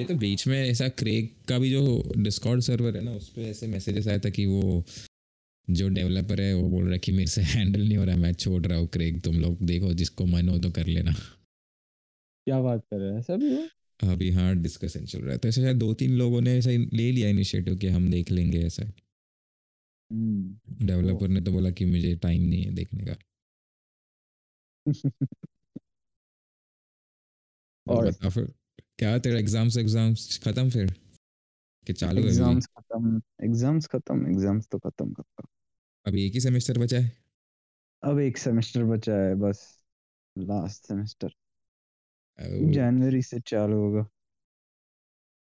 [0.00, 3.40] ये तो बीच में ऐसा क्रेक का भी जो डिस्कॉर्ड सर्वर है ना उस पर
[3.42, 4.84] ऐसे मैसेजेस आया था कि वो
[5.70, 8.32] जो डेवलपर है वो बोल रहा है कि मेरे से हैंडल नहीं हो रहा मैं
[8.32, 11.12] छोड़ रहा हूँ क्रेक तुम लोग देखो जिसको मन हो तो कर लेना।
[12.46, 13.18] क्या बात कर रहे हैं?
[13.18, 13.68] ऐसा भी हुआ?
[14.12, 17.12] अभी हाँ डिस्कशन चल रहा है। तो ऐसे शायद दो तीन लोगों ने ऐसा ले
[17.12, 18.82] लिया इनिशिएटिव कि हम देख लेंगे ऐसा।
[20.10, 23.16] हम्म। डेवलपर ने तो बोला कि मुझे टाइम नहीं है देखने का।
[27.86, 28.59] और और बता फिर।
[29.00, 30.92] क्या तेरा एग्ज़ाम्स एग्ज़ाम्स खत्म फिर?
[31.86, 35.46] कि चालू है एग्ज़ाम्स खत्म एग्ज़ाम्स खत्म एग्ज़ाम्स तो खत्म खत्म
[36.06, 37.12] अभी एक ही सेमेस्टर बचा है?
[38.02, 39.62] अब एक सेमेस्टर बचा है बस
[40.36, 41.30] लास्ट सेमेस्टर
[42.72, 44.02] जनवरी से चालू होगा।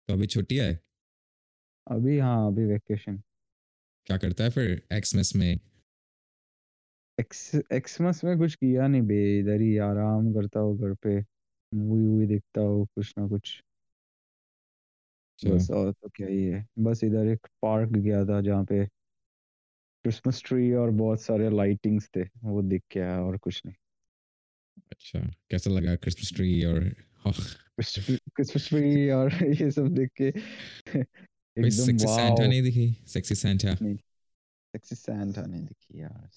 [0.09, 0.73] तो अभी छुट्टी है?
[1.87, 3.17] अभी हाँ अभी वेकेशन
[4.07, 5.59] क्या करता है फिर एक्समस में?
[7.19, 11.17] एक्स एक्समस में कुछ किया नहीं बे इधर ही आराम करता हूँ घर पे।
[11.73, 13.63] मूवी वूवी देखता हूँ कुछ ना कुछ
[15.39, 18.87] अच्छा बस और तो क्या ही है बस इधर एक पार्क गया था जहाँ पे
[20.05, 23.77] क्रिसमस ट्री और बहुत सारे लाइटिंग्स थे वो देख आया और कुछ नहीं
[24.93, 25.19] अच्छा
[25.51, 26.89] कैसा लगा क्रिसमस ट्री और
[27.81, 30.31] क्रिसमस ट्री और ये सब देख के
[31.57, 33.97] कोई एकदम सेक्सी सैंटा वाओ नहीं दिखी सेक्सी सैंटा नहीं
[34.75, 36.29] सेक्सी सैंटा नहीं दिखी यार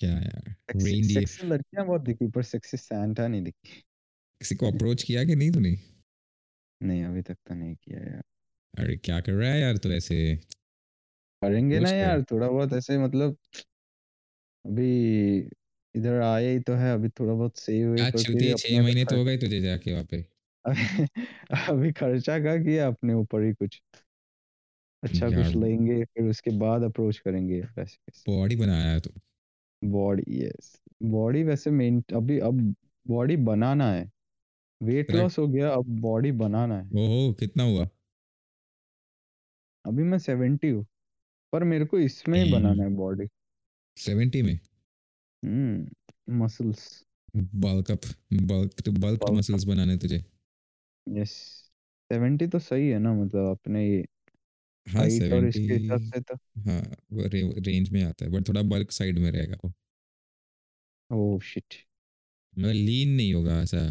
[0.00, 3.82] क्या यार रेनडियर सेक्सी लड़कियाँ बहुत दिखी पर सेक्सी सैंटा नहीं दिखी।
[4.40, 5.74] किसी को अप्रोच किया कि नहीं तूने?
[6.80, 8.22] नहीं अभी तक तो नहीं किया यार।
[8.74, 10.18] अरे क्या कर रहा है यार तू ऐसे?
[11.42, 13.36] करेंगे ना यार थोड़ा बहुत ऐसे मतलब
[14.64, 15.48] अभी
[15.94, 18.54] इधर आए ही तो है अभी थोड़ा बहुत सेव क्या वेव चलती है?
[18.54, 20.24] छह महीने तो हो गए तुझे जाके वहाँ पे।
[21.70, 23.80] अभी खर्चा का किया अपने ऊपर ही कुछ।
[25.02, 27.62] अच्छा कुछ लेंगे फिर उसके बाद अप्रोच करेंगे
[28.26, 29.10] बॉडी बनाया है तू।
[29.82, 30.72] बॉडी यस
[31.04, 32.60] बॉडी वैसे मेन अभी अब
[33.06, 34.08] बॉडी बनाना है।
[34.80, 37.88] वेट लॉस हो गया अब बॉडी बनाना है। ओहो कितना हुआ?
[39.84, 40.84] अभी मैं सेवेंटी हूँ
[41.52, 43.28] पर मेरे को इसमें ही बनाना है बॉडी
[43.96, 44.58] सेवेंटी में?
[45.42, 46.88] हम्म muscles
[47.62, 48.04] bulk up
[48.44, 50.24] bulk bulk muscles बनाने तुझे।
[51.06, 51.30] यस
[52.10, 54.04] सेवेंटी तो सही है ना मतलब अपने ये
[54.88, 56.80] हाँ हाइट और इसके सेवेंटी हिसाब से तो। हाँ
[57.12, 59.72] वो रे, रेंज में आता है बट थोड़ा बल्क साइड में रहेगा वो।
[61.10, 61.74] Oh shit.
[62.56, 63.86] मतलब लीन नहीं होगा ऐसा।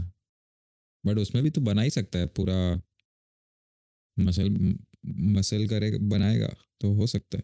[1.03, 2.57] बट उसमें भी तू बना ही सकता है पूरा
[4.17, 4.49] मसल
[5.35, 7.43] मसल करे बनाएगा तो हो सकता है।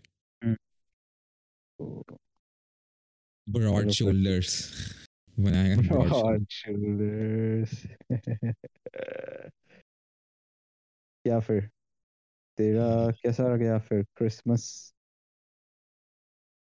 [3.47, 4.56] ब्रॉड शोल्डर्स
[5.40, 7.85] बनाएगा ब्रॉड ब्रॉड शोल्डर्स
[11.25, 11.70] क्या फिर
[12.58, 14.03] तेरा कैसा गया फिर?
[14.03, 14.94] क्रिसमस?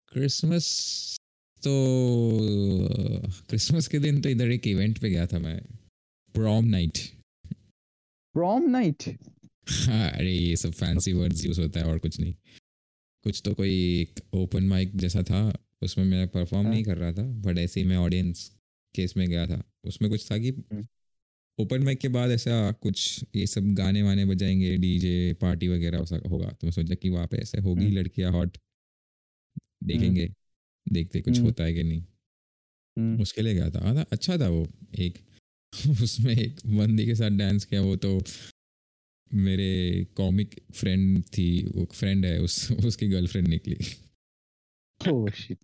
[0.09, 1.19] क्रिसमस
[1.63, 1.73] तो
[3.49, 5.61] क्रिसमस के दिन तो इधर एक इवेंट पे गया था मैं
[6.35, 6.99] प्रॉम नाइट
[8.35, 9.03] प्रॉम नाइट
[9.69, 12.35] हाँ अरे ये सब फैंसी वर्ड्स यूज़ होता है और कुछ नहीं।
[13.25, 17.13] कुछ तो कोई एक ओपन माइक जैसा था उसमें मैं परफॉर्म हाँ। नहीं कर रहा
[17.13, 18.57] था बट ऐसे ही मैं ऑडियंस
[18.95, 20.87] केस में गया था। उसमें कुछ था कि हम्म।
[21.59, 26.21] ओपन माइक के बाद ऐसा कुछ ये सब गाने वाने बजाएँगे डीजे पार्टी वगैरह ऐसा
[26.29, 28.59] होगा तो मैं सोचा कि वहाँ पे ऐसे होगी हम्म। लड़कियाँ हॉट
[29.85, 30.29] देखेंगे
[30.87, 32.03] देखते कुछ हम्म। होता है कि नहीं।
[32.97, 34.67] हम्म, उसके लिए गया था अच्छा था वो
[34.99, 35.19] एक
[36.03, 38.21] उसमें एक बंदी के साथ डांस किया वो तो
[39.33, 43.77] मेरे कॉमिक फ्रेंड थी वो फ्रेंड है उस उसकी गर्लफ्रेंड निकली।
[45.35, 45.59] शिट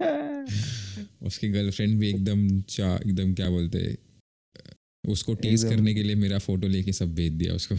[1.22, 3.96] उसकी गर्लफ्रेंड भी एकदम चा एकदम क्या बोलते हैं,
[5.08, 7.74] उसको टीज करने के लिए मेरा फ़ोटो लेके सब भेज दिया उसको।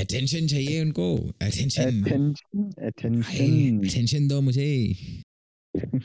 [0.00, 2.02] अटेंशन चाहिए उनको। अटेंशन
[2.82, 4.96] अटेंशन दो मुझे।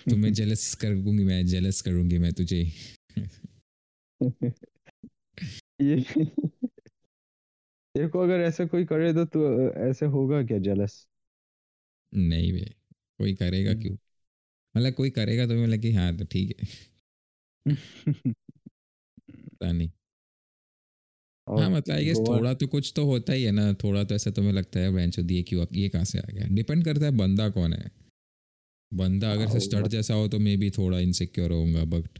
[0.09, 2.71] तुम्हें जेलस करूँगी मैं जेलस करूँगी मैं तुझे।
[7.97, 11.07] ये को अगर ऐसा कोई करे तो तू ऐसे होगा क्या जेलस
[12.13, 12.73] नहीं बे
[13.17, 13.97] कोई करेगा हम्म। क्यों?
[14.77, 16.94] मतलब कोई करेगा तो मैं लगे हाँ तो ठीक है।
[17.65, 18.33] पता
[19.71, 19.89] नहीं।
[21.47, 24.31] हाँ मतलब आई गेस थोड़ा तो कुछ तो होता ही है ना थोड़ा तो ऐसा
[24.31, 26.47] तुम्हें लगता है बेंचो दिए क्यों ये कहाँ से आ गया?
[26.47, 27.91] डिपेंड करता है बंदा कौन है।
[28.93, 32.19] बंदा अगर से हाँ, स्टड जैसा हो तो मे भी थोड़ा इनसिक्योर होऊँगा बट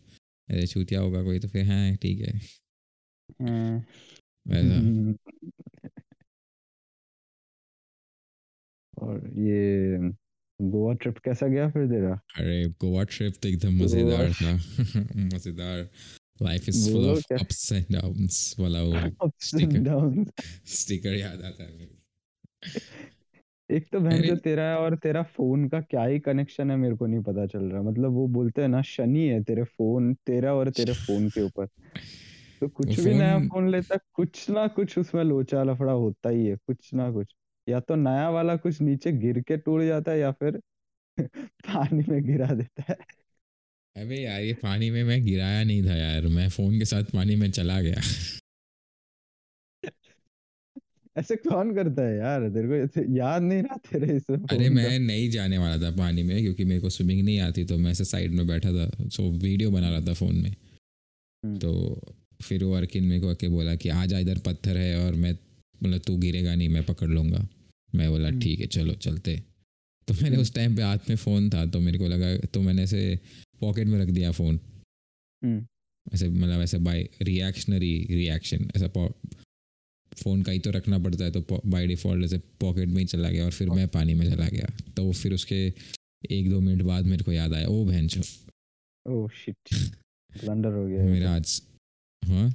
[0.50, 2.40] ऐसे छूतिया होगा कोई तो फिर हाँ ठीक है।
[3.42, 3.86] हाँ।
[4.48, 5.12] वैसा।
[8.98, 9.98] और ये
[10.60, 12.20] गोवा ट्रिप कैसा गया फिर तेरा?
[12.36, 14.54] अरे गोवा ट्रिप तो एकदम मज़ेदार था।
[15.26, 15.90] मज़ेदार।
[16.42, 19.02] Life is full of ups and downs वाला वो
[19.40, 19.84] Sticker.
[20.76, 21.94] स्टिकर याद आता है मेरे
[23.70, 26.96] एक तो बहन जो तेरा है और तेरा फ़ोन का क्या ही कनेक्शन है मेरे
[26.96, 30.54] को नहीं पता चल रहा। मतलब वो बोलते हैं ना शनि है तेरे फ़ोन तेरा
[30.56, 31.66] और तेरे फ़ोन के ऊपर।
[32.62, 36.56] तो कुछ भी नया फ़ोन लेता कुछ ना कुछ उसमें लोचा लफड़ा होता ही है
[36.58, 37.36] कुछ ना कुछ।
[37.70, 40.62] या तो नया वाला कुछ नीचे गिर के टूट जाता है या फिर
[41.68, 42.96] पानी में गिरा देता है।
[43.96, 47.36] अबे यार ये पानी में मैं गिराया नहीं था यार मैं फ़ोन के साथ पानी
[47.36, 48.02] में चला गया।
[51.18, 52.50] ऐसे कौन करता है यार?
[52.50, 56.42] तेरे को याद नहीं रहा तेरे इस अरे मैं नहीं जाने वाला था पानी में
[56.42, 59.72] क्योंकि मेरे को स्विमिंग नहीं आती तो मैं ऐसे साइड में बैठा था सो वीडियो
[59.72, 62.02] बना रहा था फ़ोन में। हम्म, तो
[62.44, 65.34] फिर वो अर्किन मेरे को आके बोला कि आ जा इधर पत्थर है और मैं
[65.84, 67.48] बोला तू गिरेगा नहीं मैं पकड़ लूँगा।
[67.96, 69.36] मैं बोला हम्म, ठीक है चलो चलते।
[70.08, 72.62] तो मैंने हम्म, उस टाइम पे हाथ में फ़ोन था तो मेरे को लगा तो
[72.62, 73.20] मैंने ऐसे
[73.62, 74.60] पॉकेट में रख दिया फ़ोन
[75.42, 75.66] हम्म,
[76.14, 78.88] ऐसे मतलब ऐसे बाय रिएक्शनरी रिएक्शन ऐसा
[80.24, 83.30] फ़ोन का ही तो रखना पड़ता है तो बाय डिफ़ॉल्ट ऐसे पॉकेट में ही चला
[83.30, 85.58] गया और फिर मैं पानी में चला गया। तो फिर उसके
[86.32, 88.22] एक दो मिनट बाद मेरे को याद आया ओ बहन चो।
[89.06, 89.74] ओह शिट
[90.32, 91.62] ब्लंडर हो गया मेरा तो। आज
[92.24, 92.48] हाँ?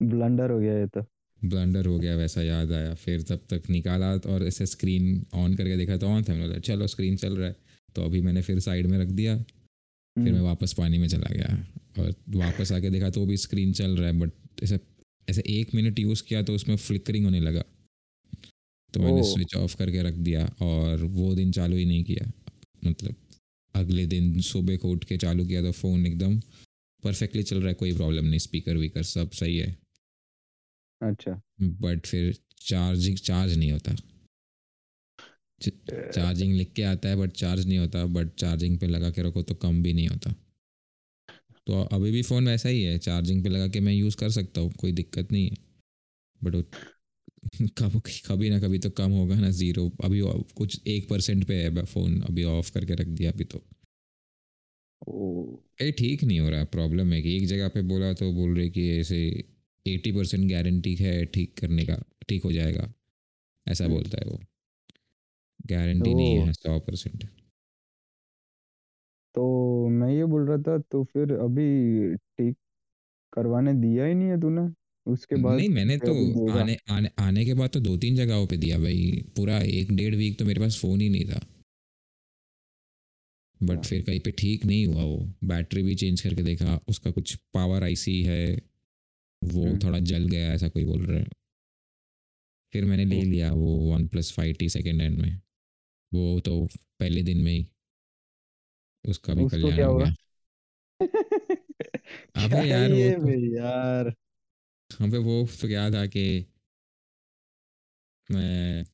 [0.00, 1.00] ब्लंडर हो गया ये तो।
[1.44, 5.76] ब्लंडर हो गया वैसा याद आया। फिर तब तक निकाला और ऐसे स्क्रीन ऑन करके
[5.76, 7.56] देखा तो ऑन था। मैंने बोला चलो स्क्रीन चल रहा है।
[7.94, 11.34] तो अभी मैंने फिर साइड में रख दिया। फिर मैं हम्म, वापस पानी में चला
[11.34, 11.66] गया
[11.98, 14.30] और वापस आके देखा तो भी स्क्रीन चल रहा है बट
[14.62, 14.78] ऐसे
[15.28, 17.64] ऐसे एक मिनट यूज़ किया तो उसमें फ्लिकरिंग होने लगा।
[18.94, 22.32] तो मैंने स्विच ऑफ़ करके रख दिया और वो दिन चालू ही नहीं किया।
[22.86, 23.14] मतलब
[23.74, 26.40] अगले दिन सुबह को उठ के चालू किया तो फ़ोन एकदम
[27.04, 29.76] परफेक्टली चल रहा है कोई प्रॉब्लम नहीं स्पीकर वीकर सब सही है।
[31.00, 33.94] अच्छा। बट फिर चार्जिंग चार्ज नहीं होता।
[36.12, 39.42] चार्जिंग लिख के आता है बट चार्ज नहीं होता। बट चार्जिंग पे लगा के रखो
[39.42, 40.34] तो कम भी नहीं होता।
[41.66, 44.60] तो अभी भी फ़ोन वैसा ही है चार्जिंग पे लगा के मैं यूज़ कर सकता
[44.60, 45.56] हूँ कोई दिक्कत नहीं है।
[46.42, 46.62] बट वो
[47.78, 50.20] कब कभी ना कभी तो कम होगा ना ज़ीरो। अभी
[50.54, 53.62] कुछ एक परसेंट पे है फ़ोन अभी ऑफ़ करके रख दिया अभी तो।
[55.82, 58.68] ये ठीक नहीं हो रहा प्रॉब्लम है कि एक जगह पे बोला तो बोल रहे
[58.70, 59.18] कि ऐसे
[59.86, 61.96] एटी परसेंट गारंटी है ठीक करने का
[62.28, 62.92] ठीक हो जाएगा।
[63.66, 64.40] ऐसा हम्म, बोलता है वो।
[65.66, 67.24] गारंटी तो, नहीं है सौ परसेंट।
[69.34, 72.56] तो मैं ये बोल रहा था तो फिर अभी ठीक
[73.32, 74.68] करवाने दिया ही नहीं है तूने?
[75.06, 76.12] उसके बाद नहीं मैंने तो
[76.50, 80.14] आने आने आने के बाद तो दो तीन जगहों पे दिया भाई। पूरा एक डेढ़
[80.14, 81.40] वीक तो मेरे पास फ़ोन ही नहीं था।
[83.60, 87.10] बट हाँ, फिर कहीं पे ठीक नहीं हुआ वो। बैटरी भी चेंज करके देखा उसका
[87.10, 88.67] कुछ पावर आईसी है।
[89.44, 91.26] वो हम्म, थोड़ा जल गया ऐसा कोई बोल रहा है।
[92.72, 95.40] फिर मैंने ले लिया वो OnePlus five T second hand में।
[96.14, 96.68] वो तो
[97.00, 97.66] पहले दिन में ही।
[99.04, 100.14] उसका भी कल्याण हो गया।
[102.44, 104.14] अबे यार वो तो यार?
[105.00, 106.46] अबे वो तो क्या था कि
[108.30, 108.84] मैं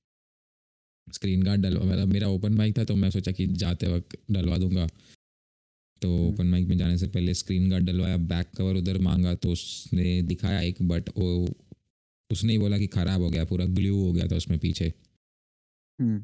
[1.12, 4.58] स्क्रीन गार्ड डलवा मतलब मेरा ओपन माइक था तो मैं सोचा कि जाते वक्त डलवा
[4.58, 4.86] दूँगा।
[6.02, 9.34] तो हम्म, ओपन माइक में जाने से पहले स्क्रीन गार्ड डलवाया बैक कवर उधर मांगा
[9.34, 11.48] तो उसने दिखाया एक बट वो
[12.30, 14.92] उसने ही बोला कि ख़राब हो गया पूरा ग्लू हो गया था उसमें पीछे।
[15.98, 16.18] हम्म,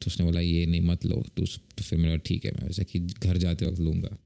[0.00, 2.66] तो उसने बोला ये नहीं मत लो। तो, तो फिर मैंने बोला ठीक है मैं
[2.66, 4.16] वैसे कि घर जाते वक्त लूँगा।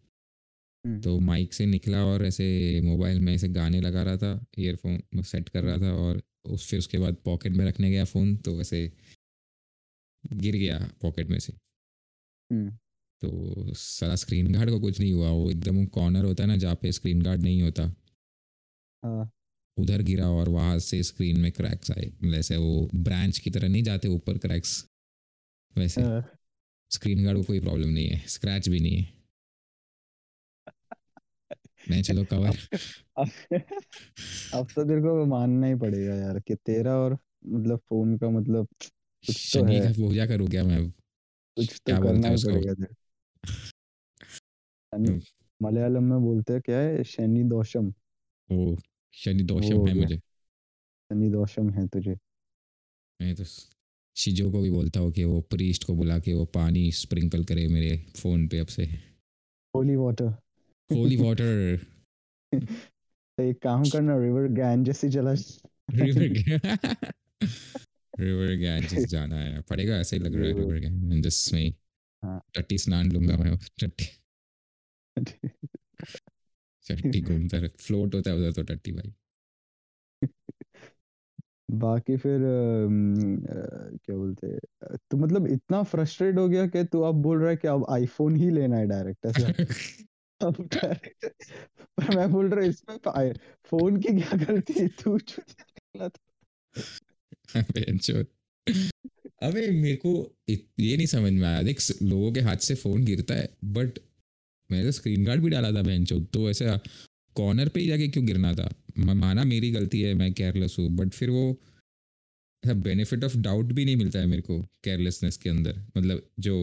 [0.84, 5.22] हम्म, तो माइक से निकला और ऐसे मोबाइल में ऐसे गाने लगा रहा था ईयरफोन
[5.22, 8.56] सेट कर रहा था और उस फिर उसके बाद पॉकेट में रखने गया फ़ोन तो
[8.56, 8.90] वैसे
[10.24, 11.52] गिर गया पॉकेट में से।
[12.50, 12.70] हम्म,
[13.22, 16.75] तो सारा स्क्रीन गार्ड को कुछ नहीं हुआ वो एकदम कॉर्नर होता है ना जहाँ
[16.75, 17.92] पे स्क्रीन गार्ड नहीं होता।
[19.02, 19.30] हाँ,
[19.76, 23.83] उधर गिरा और वहाँ से स्क्रीन में क्रैक्स आए। ऐसे वो ब्रांच की तरह नहीं
[23.83, 24.85] जाते ऊपर क्रैक्स
[25.76, 26.23] वैसे हाँ,
[26.90, 29.12] स्क्रीन गार्ड को कोई प्रॉब्लम नहीं है। स्क्रैच भी नहीं है।
[31.90, 32.56] मैं चलो कवर अब
[33.18, 33.30] अब
[34.54, 38.66] अब तो तेरे को मानना ही पड़ेगा यार कि तेरा और मतलब फ़ोन का मतलब
[39.25, 40.90] कुछ तो है। पूजा करूँ क्या मैं?
[41.56, 42.94] कुछ तो क्या करना ही पड़ेगा तेरे
[45.62, 47.04] मलयालम में बोलते हैं क्या है?
[47.04, 47.92] शनि दोषम
[48.50, 48.76] वो
[49.14, 52.16] शनि दोषम है मुझे। शनि दोषम है तुझे।
[53.20, 53.44] मैं तो
[54.16, 57.68] शिजो को भी बोलता हूँ कि वो प्रीस्ट को बुला के वो पानी स्प्रिंकल करे
[57.68, 58.85] मेरे फ़ोन पे अब से।
[59.75, 60.26] होली वाटर
[60.90, 61.76] होली वाटर
[62.54, 65.32] तो एक काम करना रिवर गैंजेस ही चला
[65.90, 66.23] रिवर
[68.20, 71.75] रिवर गैंजेस जाना है पड़ेगा ऐसे ही लग रहा है रिवर रिवर गैंजेस में
[72.22, 74.04] हाँ। टट्टी स्नान लूँगा मैं टट्टी
[76.84, 79.12] टट्टी घूमता रहे फ्लोट होता है उधर तो टट्टी भाई।
[81.70, 87.14] बाकी फिर अ, क्या बोलते हैं तो मतलब इतना फ्रस्ट्रेट हो गया कि तू अब
[87.14, 89.48] बोल रहा है कि अब आईफोन ही लेना है डायरेक्ट ऐसा।
[90.40, 91.26] अब डायरेक्ट
[91.98, 93.32] पर मैं बोल रहा हूँ इसमें
[93.64, 94.88] फ़ोन की क्या गलती है?
[94.88, 96.18] तू निकला था
[99.40, 100.11] अबे, मेरे को
[100.49, 103.99] ये नहीं समझ में आया। देख लोगों के हाथ से फ़ोन गिरता है बट
[104.70, 106.78] मैंने तो स्क्रीन गार्ड भी डाला था बेंच तो ऐसा
[107.37, 108.68] कॉर्नर पे ही जाके क्यों गिरना था?
[108.99, 111.44] माना मेरी गलती है, मैं केयरलेस हूँ बट फिर वो
[112.64, 116.56] ऐसा बेनिफिट ऑफ़ डाउट भी नहीं मिलता है मेरे को केयरलेसनेस के अंदर। मतलब जो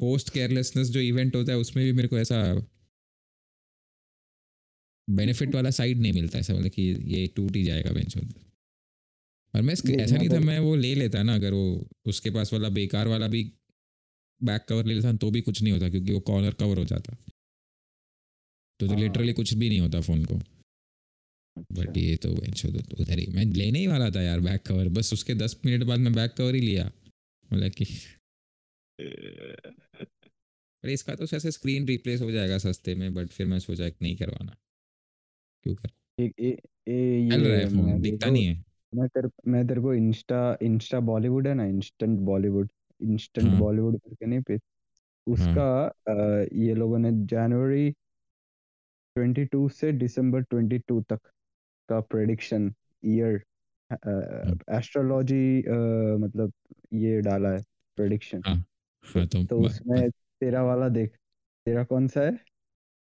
[0.00, 2.42] पोस्ट केयरलेसनेस जो इवेंट होता है, उसमें भी मेरे को ऐसा
[5.08, 6.82] बेनिफिट वाला साइड नहीं मिलता ऐसा मतलब कि
[7.14, 8.16] ये टूट ही जाएगा बेंच
[9.54, 12.52] और मैं इसके- ऐसा नहीं था मैं वो ले लेता ना अगर वो उसके पास
[12.52, 13.52] वाला बेकार वाला भी
[14.42, 17.16] बैक कवर ले लेता तो भी कुछ नहीं होता क्योंकि वो कॉर्नर कवर हो जाता।
[18.80, 20.34] तो तो हाँ। लिटरली कुछ भी नहीं होता फ़ोन को।
[21.72, 24.88] बट अच्छा। ये तो तो उधर ही मैं लेने ही वाला था यार बैक कवर
[24.88, 26.92] बस उसके दस मिनट बाद मैं बैक कवर ही लिया।
[27.52, 27.84] मतलब कि
[30.84, 34.16] अरे इसका तो ऐसे स्क्रीन रिप्लेस हो जाएगा सस्ते में बट फिर मैं सोचा नहीं
[34.16, 34.56] करवाना।
[35.62, 36.48] क्यों कर एक ए,
[36.88, 38.64] ए, चल रहा ये है फ़ोन दिखता नहीं है।
[38.96, 42.68] मैं तेरे मैं तेरे को इंस्टा इंस्टा बॉलीवुड है ना इंस्टेंट बॉलीवुड
[43.00, 44.58] इंस्टेंट हाँ। बॉलीवुड करके नहीं पे
[45.26, 47.94] उसका अ, ये लोगों ने जनवरी
[49.16, 51.20] 22 से दिसंबर 22 तक
[51.88, 52.72] का प्रेडिक्शन
[53.04, 53.42] ईयर
[54.70, 55.58] एस्ट्रोलॉजी
[56.18, 56.52] मतलब
[56.94, 57.62] ये डाला है
[57.98, 58.56] प्रेडिक्शन हाँ
[59.04, 61.16] हाँ तो, तो उसमें तेरा वाला देख
[61.66, 62.32] तेरा कौन सा है?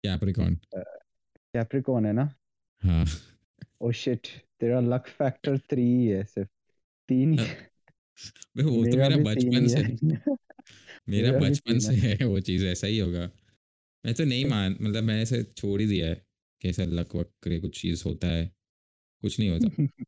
[0.04, 2.28] कैप्रिकॉन कैप्रिकॉन है ना?
[2.82, 3.04] हाँ।
[3.80, 4.26] ओ शिट
[4.60, 6.50] तेरा लक फैक्टर थ्री ही है सिर्फ़।
[7.08, 7.46] तीन ही
[8.56, 9.96] बे, वो तो मेरा बचपन ही से है।
[11.08, 13.30] मेरा बचपन से है। वो चीज़ ऐसा ही होगा।
[14.06, 16.26] मैं तो नहीं मान मतलब मैंने ऐसे छोड़ ही दिया है
[16.60, 18.52] कि लक वक करे कुछ चीज़ होता है।
[19.22, 19.68] कुछ नहीं होता।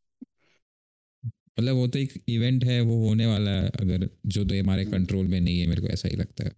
[1.58, 5.26] मतलब वो तो एक इवेंट है वो होने वाला है अगर जो तो हमारे कंट्रोल
[5.26, 6.52] में नहीं है मेरे को ऐसा ही लगता है।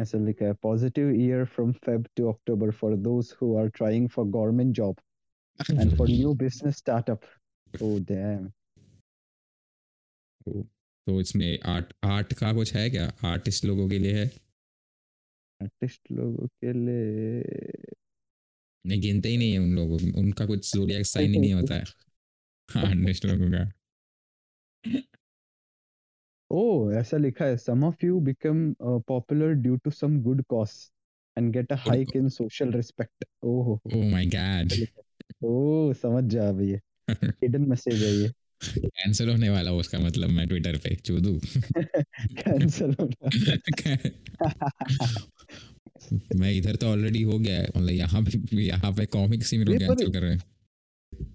[0.00, 4.24] ऐसा लिखा है positive year from Feb to October for those who are trying for
[4.26, 4.96] government job
[5.60, 7.20] and for new business startup
[7.82, 8.48] oh damn
[11.06, 13.12] तो इसमें आर्ट आर्ट का कुछ है क्या?
[13.24, 14.26] आर्टिस्ट लोगों के लिए है?
[15.60, 17.42] आर्टिस्ट लोगों के लिए
[18.86, 21.84] नहीं गिनते ही नहीं है उन लोगों उनका कुछ जोडियाक साइन ही नहीं होता है।
[22.90, 23.70] आर्टिस्ट लोगों का।
[26.50, 28.58] Oh, ऐसा लिखा है some of you become
[28.88, 30.74] uh, popular due to some good cause
[31.36, 33.24] and get a hike in social respect.
[33.42, 34.86] Oh, oh my God
[35.44, 38.32] oh, समझ जा अभी ये। हिडन मैसेज है ये।
[38.78, 41.40] कैंसिल होने वाला उसका मतलब मैं ट्विटर पे चूदू
[42.22, 43.28] कैंसिल होना
[46.36, 49.74] मैं इधर तो ऑलरेडी हो गया है मतलब यहाँ पे यहाँ पे कॉमिक्स ही मेरे
[49.74, 50.42] को ये पर- कैंसिल कर रहे हैं।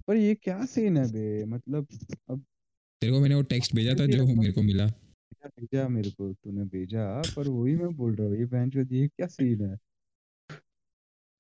[0.08, 1.46] पर ये क्या सीन है बे?
[1.46, 1.88] मतलब
[2.30, 2.44] अब
[3.02, 4.86] तेरे को मैंने वो टेक्स्ट भेजा था जो मेरे को मिला।
[5.46, 9.28] भेजा मेरे को तूने भेजा पर वही मैं बोल रहा हूँ ये चोद ये क्या
[9.28, 9.78] सीन है?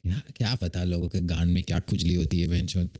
[0.04, 2.98] क्या क्या पता लोगों के गान में क्या खुजली होती है बेंचोद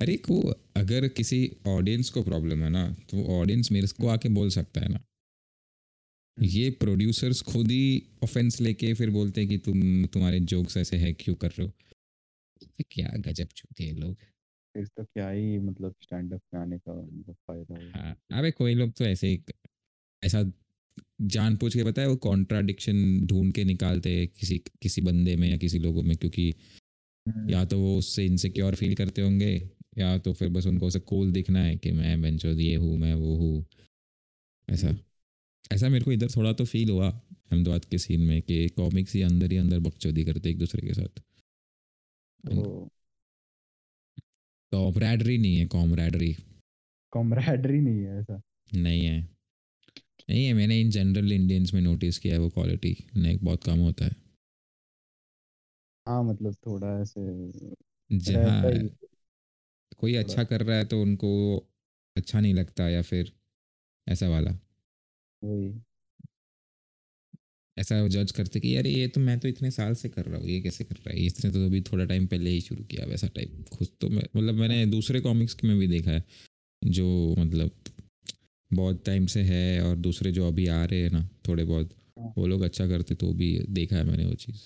[0.00, 0.40] अरे को
[0.76, 4.88] अगर किसी ऑडियंस को प्रॉब्लम है ना तो ऑडियंस मेरे को आके बोल सकता है
[4.88, 5.00] ना।
[6.38, 11.12] ये प्रोड्यूसर्स खुद ही ऑफेंस लेके फिर बोलते हैं कि तुम तुम्हारे जोक्स ऐसे है
[11.12, 11.72] क्यों कर रहे हो?
[12.90, 14.16] क्या गजब चूते हैं लोग।
[14.74, 18.50] फिर तो क्या ही मतलब स्टैंड अप में आने का मतलब फ़ायदा है। हाँ अबे
[18.50, 19.38] कोई लोग तो ऐसे
[20.22, 20.42] ऐसा
[21.20, 25.50] जान पूछ के पता है वो कॉन्ट्राडिक्शन ढूंढ के निकालते हैं किसी किसी बंदे में
[25.50, 26.54] या किसी लोगों में क्योंकि
[27.50, 31.32] या तो वो उससे इनसिक्योर फील करते होंगे या तो फिर बस उनको उसे कूल
[31.32, 33.64] दिखना है कि मैं बेंचो ये हूँ मैं वो हूँ।
[34.70, 34.96] ऐसा।
[35.72, 39.22] ऐसा मेरे को इधर थोड़ा तो फील हुआ अहमदाबाद के सीन में कि कॉमिक्स ही
[39.22, 41.22] अंदर ही अंदर बकचोदी करते एक दूसरे के साथ।
[44.72, 46.36] कॉमरेडरी नहीं है कॉमरेडरी
[47.12, 48.40] कॉमरेडरी नहीं है ऐसा।
[48.74, 49.35] नहीं है।
[50.28, 53.78] नहीं है मैंने इन जनरल इंडियंस में नोटिस किया है वो क्वालिटी नहीं बहुत कम
[53.78, 54.14] होता है।
[56.06, 57.20] हाँ मतलब थोड़ा ऐसे
[58.10, 58.72] जहाँ
[59.98, 61.30] कोई अच्छा कर रहा है तो उनको
[62.16, 63.32] अच्छा नहीं लगता या फिर
[64.06, 64.50] ऐसा वाला।
[65.42, 65.72] वही।
[67.76, 70.46] ऐसा जज करते कि अरे ये तो मैं तो इतने साल से कर रहा हूँ
[70.48, 71.20] ये कैसे कर रहा है?
[71.26, 74.54] इसने तो अभी थोड़ा टाइम पहले ही शुरू किया वैसा टाइप खुद तो मैं मतलब
[74.54, 76.24] मैंने दूसरे कॉमिक्स में भी देखा है
[76.82, 77.70] जो मतलब
[78.70, 82.32] बहुत टाइम से है और दूसरे जो अभी आ रहे हैं ना थोड़े बहुत हाँ।
[82.38, 84.62] वो लोग अच्छा करते तो भी देखा है मैंने वो चीज़?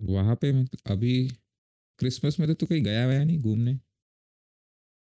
[0.00, 1.12] वहाँ पे मतलब अभी
[2.00, 3.78] क्रिसमस में तो तू कहीं गया वया नहीं घूमने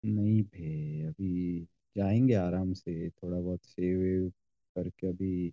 [0.03, 1.61] नहीं भे अभी
[1.95, 4.29] जाएँगे आराम से थोड़ा बहुत सेव वेव
[4.75, 5.49] करके अभी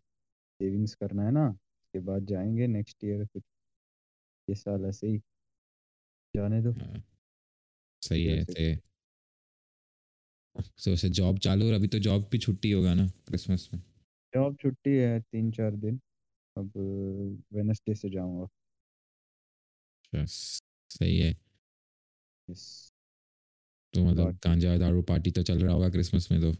[0.60, 3.44] सेविंग्स करना है ना उसके बाद जाएँगे नेक्स्ट ईयर कुछ
[4.48, 5.20] ये साल ऐसे ही
[6.34, 7.02] जाने दो हाँ,
[8.06, 8.74] सही है ऐसे
[10.56, 13.80] तो वैसे जॉब चालू और अभी तो जॉब भी छुट्टी होगा ना क्रिसमस में?
[14.34, 16.00] जॉब छुट्टी है तीन चार दिन
[16.56, 16.72] अब
[17.52, 18.46] वेनसडे से जाऊँगा।
[20.12, 21.32] बस सही है।
[22.48, 22.62] Yes.
[23.94, 26.52] तो मतलब गांजा दारू पार्टी तो चल रहा होगा क्रिसमस में तो।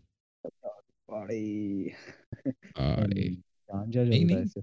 [1.08, 1.90] Party.
[2.76, 3.28] अरे
[3.70, 4.62] गांजा नहीं, नहीं।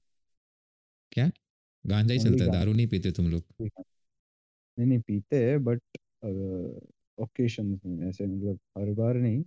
[1.11, 1.29] क्या?
[1.85, 5.81] गांजा ही चलता है दारू नहीं पीते तुम लोग। नहीं नहीं पीते हैं बट
[6.23, 9.43] ओकेशन में ऐसे मतलब हर बार नहीं।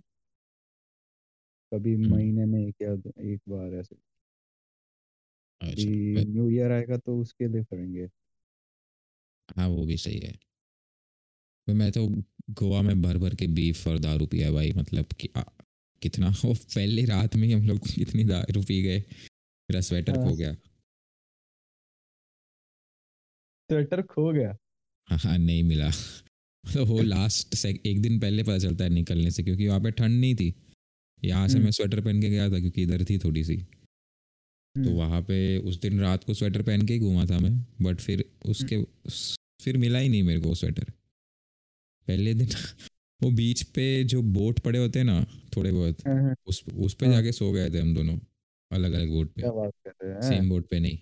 [1.71, 2.91] कभी। महीने में एक या
[3.21, 3.95] एक बार ऐसे।
[5.61, 8.07] अच्छा न्यू ईयर आएगा तो उसके लिए करेंगे।
[9.57, 10.39] हाँ वो भी सही है।
[11.67, 12.07] मैं तो
[12.49, 15.41] गोवा में भर भर के बीफ और दारू पिया भाई मतलब कि आ,
[16.01, 16.29] कितना?
[16.29, 18.99] वो पहली रात में ही हम लोग कितनी दारू पी गए।
[19.69, 20.53] मेरा स्वेटर खो हाँ। गया।
[23.69, 24.57] स्वेटर खो गया?
[25.09, 25.91] हाँ हाँ नहीं मिला।
[26.77, 30.35] वो लास्ट एक दिन पहले पता चलता है निकलने से क्योंकि वहाँ पे ठंड नहीं
[30.35, 30.53] थी।
[31.23, 34.81] यहाँ से हम्म। मैं स्वेटर पहन के गया था क्योंकि इधर थी थोड़ी सी। तो
[34.81, 37.99] हम्म, वहाँ पे उस दिन रात को स्वेटर पहन के ही घूमा था मैं बट
[37.99, 38.83] फिर उसके
[39.61, 40.83] फिर मिला ही नहीं मेरे को स्वेटर
[42.07, 42.47] पहले दिन
[43.23, 45.25] वो बीच पे जो बोट पड़े होते हैं ना
[45.57, 48.19] थोड़े बहुत हाँ, हाँ, उस उस पे हाँ। जाके सो गए थे हम दोनों
[48.71, 49.41] अलग अलग बोट पे
[50.21, 50.97] सेम बोट पे नहीं।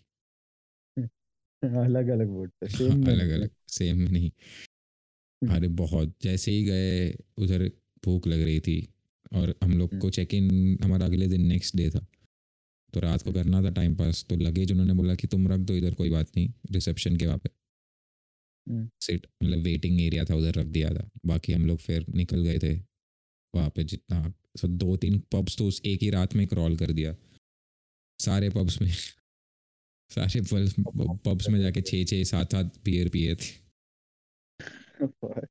[1.86, 4.75] अलग अलग बोर्ड पे सेम अलग। अलग सेम नहीं। हम्म।
[5.42, 7.72] अरे बहुत जैसे ही गए उधर
[8.06, 8.88] भूख लग रही थी
[9.34, 12.06] और हम लोग हम्म। को चेक इन हमारा अगले दिन नेक्स्ट डे था।
[12.94, 15.74] तो रात को करना था टाइम पास तो लगेज उन्होंने बोला कि तुम रख दो
[15.74, 17.50] इधर कोई बात नहीं रिसेप्शन के वहाँ पे।
[18.68, 22.44] हम्म। सीट मतलब वेटिंग एरिया था उधर रख दिया था। बाकी हम लोग फिर निकल
[22.44, 22.74] गए थे
[23.56, 26.92] वहाँ पे जितना सो दो तीन पब्स तो उस एक ही रात में क्रॉल कर
[26.92, 27.16] दिया।
[28.20, 28.90] सारे पब्स में
[30.10, 30.42] सारे
[31.26, 33.65] पब्स में जाके छः छः सात सात बियर पिए थे।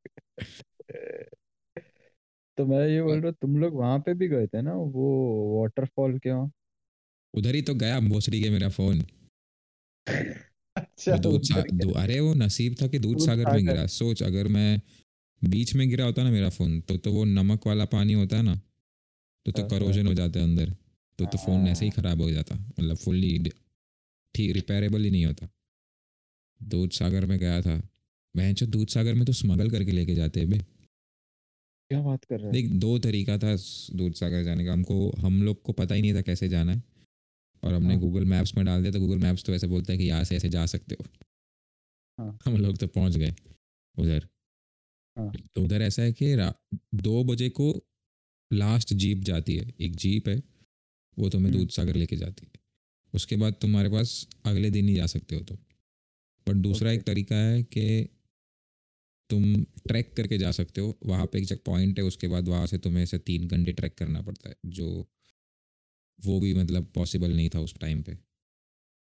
[2.59, 5.61] तो मैं ये बोल रहा हूँ तुम लोग वहाँ पे भी गए थे ना वो
[5.61, 6.51] वाटरफॉल के वहाँ?
[7.35, 9.01] उधर ही तो गया भोसड़ी के मेरा फ़ोन।
[10.77, 14.81] अच्छा दूध दू, अरे वो नसीब था कि दूध सागर में गिरा। सोच अगर मैं
[15.45, 18.43] बीच में गिरा होता ना मेरा फ़ोन तो तो वो नमक वाला पानी होता है
[18.43, 18.55] ना
[19.47, 20.71] तो तो हाँ, करोजन हो। जाता है अंदर।
[21.19, 23.39] तो तो फ़ोन ऐसे ही हाँ। खराब हो जाता मतलब फुल्ली
[24.35, 25.49] ठीक रिपेयरेबल ही नहीं होता।
[26.63, 27.81] दूध सागर में गया था।
[28.35, 30.59] मैं जो दूध सागर में तो स्मगल करके लेके जाते हैं बे
[31.91, 33.55] क्या बात कर रहे हैं देख दो तरीका था
[33.95, 36.83] दूध सागर जाने का हमको हम लोग को पता ही नहीं था कैसे जाना है
[37.63, 39.99] और हमने हाँ। गूगल मैप्स में डाल दिया तो गूगल मैप्स तो ऐसे बोलता है
[39.99, 41.05] कि यहाँ से ऐसे जा सकते हो
[42.19, 43.35] हाँ। हम लोग तो पहुँच गए
[43.97, 44.27] उधर
[45.17, 46.37] हाँ। तो उधर ऐसा है कि
[46.95, 47.73] दो बजे को
[48.51, 50.43] लास्ट जीप जाती है एक जीप है
[51.17, 52.63] वो तुम्हें हम्म। दूध सागर लेके जाती है
[53.15, 55.63] उसके बाद तुम्हारे पास अगले दिन ही जा सकते हो तुम तो।
[56.47, 58.09] बट दूसरा एक तरीका है कि
[59.31, 62.79] तुम ट्रैक करके जा सकते हो वहाँ पे एक पॉइंट है उसके बाद वहाँ से
[62.79, 64.89] तुम्हें ऐसे तीन घंटे ट्रैक करना पड़ता है जो
[66.19, 68.13] वो भी मतलब पॉसिबल नहीं था उस टाइम पे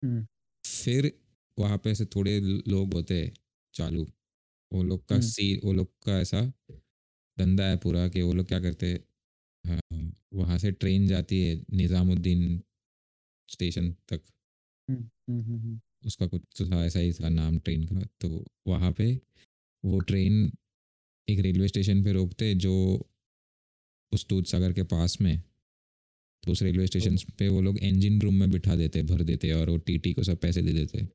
[0.02, 0.26] हम्म।
[0.64, 1.12] फिर
[1.58, 3.32] वहाँ पे ऐसे थोड़े लोग होते हैं
[3.74, 4.06] चालू
[4.72, 6.40] वो लोग का हम्म। सी वो लोग का ऐसा
[7.38, 9.04] धंधा है पूरा कि वो लोग क्या करते हैं
[9.64, 12.62] हाँ, वहाँ से ट्रेन जाती है निज़ामुद्दीन
[13.48, 14.22] स्टेशन तक
[14.88, 18.44] हम्म, हम्म, हम्म, हम्म। उसका कुछ तो था ऐसा ही था नाम ट्रेन का तो
[18.66, 19.12] वहाँ पे
[19.84, 20.52] वो ट्रेन
[21.28, 22.74] एक रेलवे स्टेशन पे रोकते जो
[24.12, 25.42] उस दूध सागर के पास में
[26.44, 29.70] तो उस रेलवे स्टेशन पे वो लोग इंजन रूम में बिठा देते भर देते और
[29.70, 31.06] वो टीटी को सब पैसे दे देते।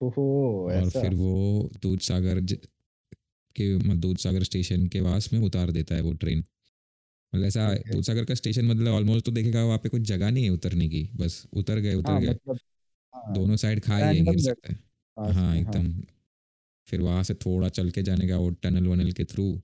[0.00, 0.24] ओहो
[0.70, 2.40] और फिर वो दूध सागर
[3.56, 7.74] के मतलब दूध सागर स्टेशन के पास में उतार देता है वो ट्रेन मतलब ऐसा
[7.74, 10.88] दूध सागर का स्टेशन मतलब ऑलमोस्ट तो देखेगा वहाँ पे कुछ जगह नहीं है उतरने
[10.88, 12.58] की बस उतर गए उतर हाँ गए। मतलब
[13.14, 16.15] हाँ, दोनों साइड खाई है गिर सकता है। हाँ। एकदम।
[16.88, 19.62] फिर वहाँ से थोड़ा चल के जाने का वो टनल वनल के थ्रू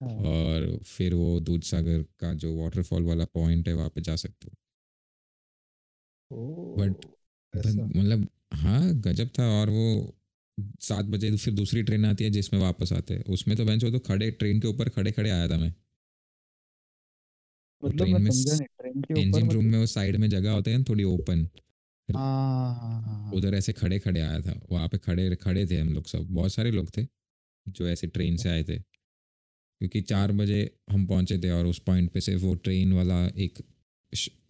[0.00, 4.16] हाँ, और फिर वो दूध सागर का जो वाटरफॉल वाला पॉइंट है वहाँ पे जा
[4.16, 4.56] सकते हो।
[6.76, 7.06] But
[7.54, 9.86] ऐसा। मतलब हाँ गजब था और वो
[10.80, 13.98] सात बजे फिर दूसरी ट्रेन आती है जिसमें वापस आते हैं। उसमें तो बेंच तो
[13.98, 15.72] खड़े ट्रेन के ऊपर खड़े खड़े आया था मैं।
[17.82, 20.84] मतलब ट्रेन में ट्रेन के इंजन रूम मतलब में वो साइड में जगह होते हैं
[20.84, 21.48] थोड़ी ओपन
[23.32, 26.52] उधर ऐसे खड़े खड़े आया था। वहाँ पे खड़े खड़े थे हम लोग सब। बहुत
[26.52, 27.06] सारे लोग थे
[27.66, 28.78] जो ऐसे ट्रेन से आए थे।
[29.60, 30.60] क्योंकि चार बजे
[30.92, 33.58] हम पहुँचे थे और उस पॉइंट पे सिर्फ़ वो ट्रेन वाला एक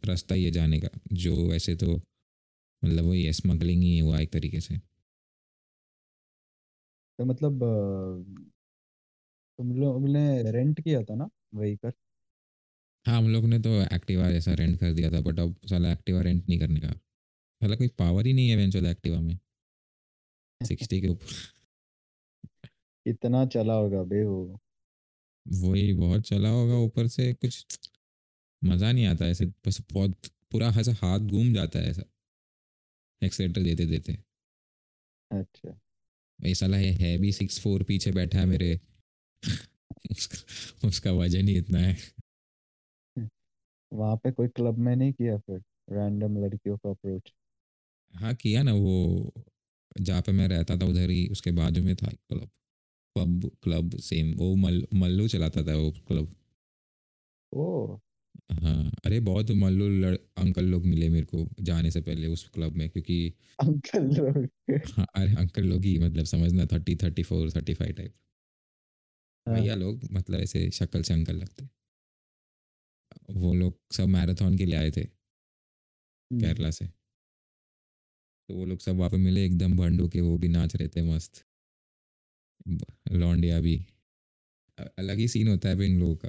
[0.04, 1.96] रास्ता ही है जाने का। जो वैसे तो
[2.82, 4.78] मतलब वही है स्मगलिंग ही हुआ एक तरीके से।
[7.18, 7.62] तो मतलब
[9.58, 11.92] तुम लोग ने रेंट किया था ना व्हीकल?
[13.06, 16.20] हाँ हम लोग ने तो एक्टिवा जैसा रेंट कर दिया था बट अब साला एक्टिवा
[16.22, 16.92] रेंट नहीं करने का।
[17.60, 19.38] साला कोई पावर ही नहीं है वेंचुअल एक्टिवा में।
[20.66, 21.26] सिक्सटी के ऊपर।
[23.06, 24.58] इतना चला होगा बे वो।
[25.46, 27.66] वही बहुत चला होगा ऊपर से कुछ
[28.64, 32.02] मज़ा नहीं आता ऐसे बस बहुत पूरा ऐसा हाथ घूम जाता है ऐसा।
[33.22, 34.18] एक्सीटर देते देते।
[35.30, 35.78] अच्छा।
[36.40, 38.80] साला है, है भी सिक्स फोर पीछे बैठा है मेरे।
[40.10, 40.38] उसका,
[40.88, 41.96] उसका वज़न ही इतना है।
[43.92, 45.62] वहाँ पे कोई क्लब में नहीं किया फिर?
[45.90, 47.32] रैंडम लड़कियों को अप्रोच
[48.14, 49.32] हाँ किया ना वो
[49.96, 52.48] जहाँ पे मैं रहता था उधर ही उसके बाजू में था क्लब।
[53.16, 56.34] पब क्लब सेम वो मल मल्लू चलाता था वो क्लब।
[57.52, 57.98] ओ
[58.54, 62.76] हाँ अरे बहुत मल्लू लड़ अंकल लोग मिले मेरे को जाने से पहले उस क्लब
[62.76, 63.18] में क्योंकि
[63.58, 64.46] अंकल लोग?
[64.88, 68.14] हाँ अरे अंकल लोग ही मतलब समझना thirty thirty four thirty five type
[69.46, 71.68] भैया लोग मतलब ऐसे शक्ल से अंकल लगते।
[73.34, 75.06] वो लोग सब मैराथन के लिए आए थे
[76.30, 76.88] हम्म, केरला से।
[78.48, 81.02] तो वो लोग सब वहाँ पे मिले एकदम भंडू के वो भी नाच रहे थे
[81.02, 81.44] मस्त।
[83.12, 83.86] लौंडिया भी।
[84.98, 86.28] अलग ही सीन होता है इन लोगों का।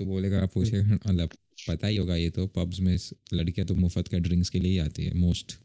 [0.00, 1.30] तो बोलेगा आप पूछे मतलब
[1.68, 2.96] पता ही होगा ये तो पब्स में
[3.32, 5.58] लड़कियाँ तो मुफ़्त का ड्रिंक्स के लिए ही आती है मोस्ट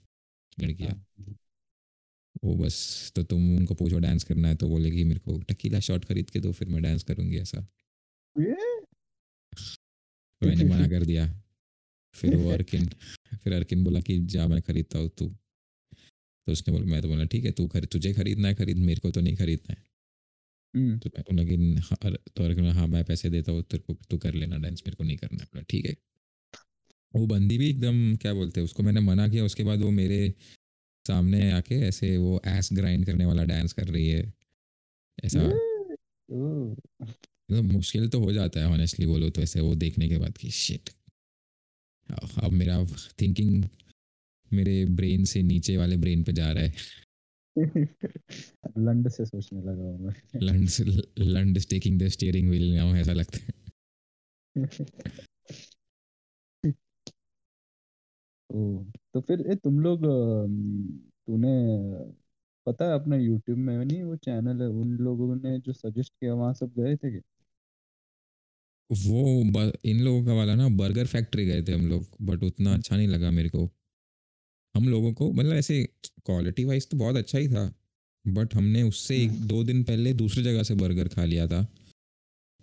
[0.60, 1.36] लड़कियाँ। हाँ,
[2.44, 6.06] वो बस तो तुम उनको पूछो डांस करना है तो बोलेगी मेरे को टकीला शॉट
[6.06, 7.62] खरीद के दो फिर मैं डांस करूँगी ऐसा।
[10.42, 11.28] तो मैंने मना कर दिया।
[12.16, 12.90] फिर वो अर्किन
[13.44, 15.32] फिर अर्किन बोला कि जा मैं खरीदता हूँ तू
[16.48, 19.00] तो उसने बोला मैं तो बोला ठीक है तू खरीद तुझे खरीदना है खरीद मेरे
[19.00, 19.84] को तो नहीं खरीदना है।
[20.76, 24.18] हम्म, तो मैं बोला कि हाँ तो हाँ मैं पैसे देता हूँ तेरे को तू
[24.18, 25.96] कर लेना डांस मेरे को नहीं करना बोला ठीक है।
[27.16, 30.34] वो बंदी भी एकदम क्या बोलते हैं उसको मैंने मना किया उसके बाद वो मेरे
[31.06, 34.34] सामने आके ऐसे वो एस ग्राइंड करने वाला डांस कर रही है।
[35.24, 35.44] ऐसा।
[37.52, 40.50] मतलब मुश्किल तो हो जाता है ऑनेस्टली बोलो तो ऐसे वो देखने के बाद कि
[40.52, 40.90] शिट
[42.44, 42.86] अब मेरा
[43.22, 43.64] थिंकिंग
[44.54, 46.74] मेरे ब्रेन से नीचे वाले ब्रेन पे जा रहा है।
[48.78, 50.84] लंड से सोचने लगा हूँ मैं। लंड से
[51.20, 53.54] Lando is taking the steering wheel now ऐसा लगता है।
[58.50, 60.02] ओ तो फिर ए तुम लोग
[61.28, 61.54] तूने
[62.68, 66.34] पता है अपना यूट्यूब में नहीं वो चैनल है उन लोगों ने जो सजेस्ट किया
[66.34, 67.22] वहाँ सब गए थे क्या?
[68.90, 69.22] वो
[69.86, 73.08] इन लोगों का वाला ना बर्गर फैक्ट्री गए थे हम लोग बट उतना अच्छा नहीं
[73.08, 73.70] लगा मेरे को।
[74.76, 75.90] हम लोगों को मतलब ऐसे
[76.26, 77.76] क्वालिटी वाइज तो बहुत अच्छा ही था
[78.28, 81.68] बट हमने उससे एक दो दिन पहले दूसरी जगह से बर्गर खा लिया था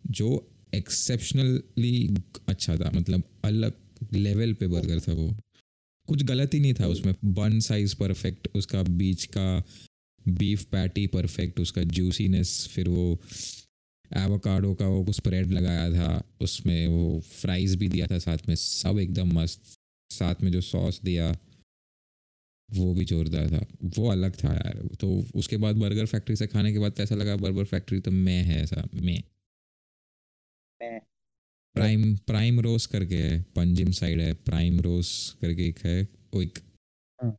[0.07, 2.15] जो एक्सेप्शनली
[2.49, 3.73] अच्छा था मतलब अलग
[4.13, 5.37] लेवल पे बर्गर था वो।
[6.09, 9.65] कुछ गलत ही नहीं था उसमें बन साइज़ परफेक्ट उसका बीच का
[10.29, 13.21] बीफ पैटी परफेक्ट उसका जूसीनेस फिर वो
[14.17, 18.99] एवोकाडो का वो स्प्रेड लगाया था उसमें वो फ्राइज भी दिया था साथ में सब
[18.99, 19.63] एकदम मस्त
[20.11, 21.39] साथ में जो सॉस दिया
[22.73, 23.65] वो भी जोरदार था।
[23.97, 27.15] वो अलग था यार। तो उसके बाद बर्गर फैक्ट्री से खाने के बाद तो ऐसा
[27.15, 29.21] लगा बर्गर फैक्ट्री तो मैं है ऐसा मैं।
[31.77, 35.09] प्राइम प्राइम रोज करके है पंजिम साइड है प्राइम रोज
[35.41, 36.03] करके एक है
[36.35, 36.59] वो एक।
[37.19, 37.31] हाँ।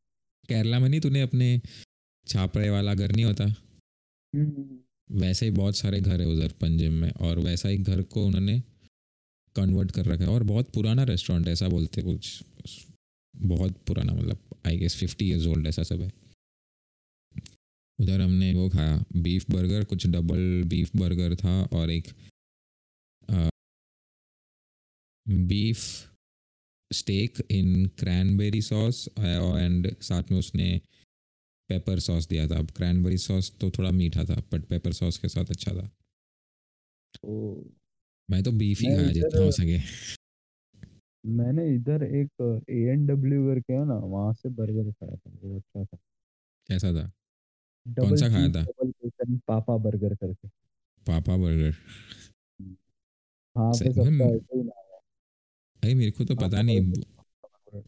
[0.49, 1.59] केरला में नहीं तूने अपने
[2.27, 3.43] छापड़े वाला घर नहीं होता?
[3.43, 8.25] हम्म, वैसे ही बहुत सारे घर है उधर पंजिम में और वैसा ही घर को
[8.25, 8.59] उन्होंने
[9.55, 12.43] कन्वर्ट कर रखा है। और बहुत पुराना रेस्टोरेंट है ऐसा बोलते कुछ।
[13.35, 16.11] बहुत पुराना मतलब I guess fifty years old ऐसा सब है।
[17.99, 22.07] उधर हमने वो खाया बीफ बर्गर कुछ डबल बीफ बर्गर था और एक
[23.29, 23.49] आ,
[25.27, 25.79] beef
[26.91, 30.81] steak in cranberry sauce and साथ में उसने
[31.69, 35.29] पेपर सॉस दिया था। अब क्रैनबेरी सॉस तो थोड़ा मीठा था बट पेपर सॉस के
[35.29, 35.89] साथ अच्छा था।
[38.29, 39.77] मैं तो बीफ ही खाया जितना हो सके।
[41.25, 45.57] मैंने इधर एक ए एन डब्ल्यू करके है ना वहाँ से बर्गर खाया था वो
[45.57, 45.97] अच्छा था।
[46.69, 47.11] कैसा था?
[47.87, 48.63] डबल सा खाया था?
[48.63, 50.47] डबल बेकन पापा बर्गर करके।
[51.05, 51.75] पापा बर्गर।
[53.57, 54.99] हाँ पे सबका ऐसे ही नाम
[55.83, 56.81] अरे मेरे को तो पता नहीं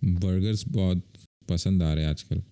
[0.03, 1.03] बर्गर्स बहुत
[1.49, 2.43] पसंद आ रहे हैं आजकल।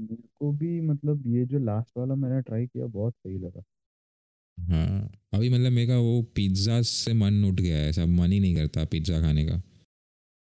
[0.00, 3.62] मेरे को भी मतलब ये जो लास्ट वाला मैंने ट्राई किया बहुत सही लगा।
[4.58, 8.54] हाँ। अभी मतलब मेरा वो पिज़्ज़ा से मन उठ गया है ऐसा मन ही नहीं
[8.56, 9.56] करता पिज़्ज़ा खाने का।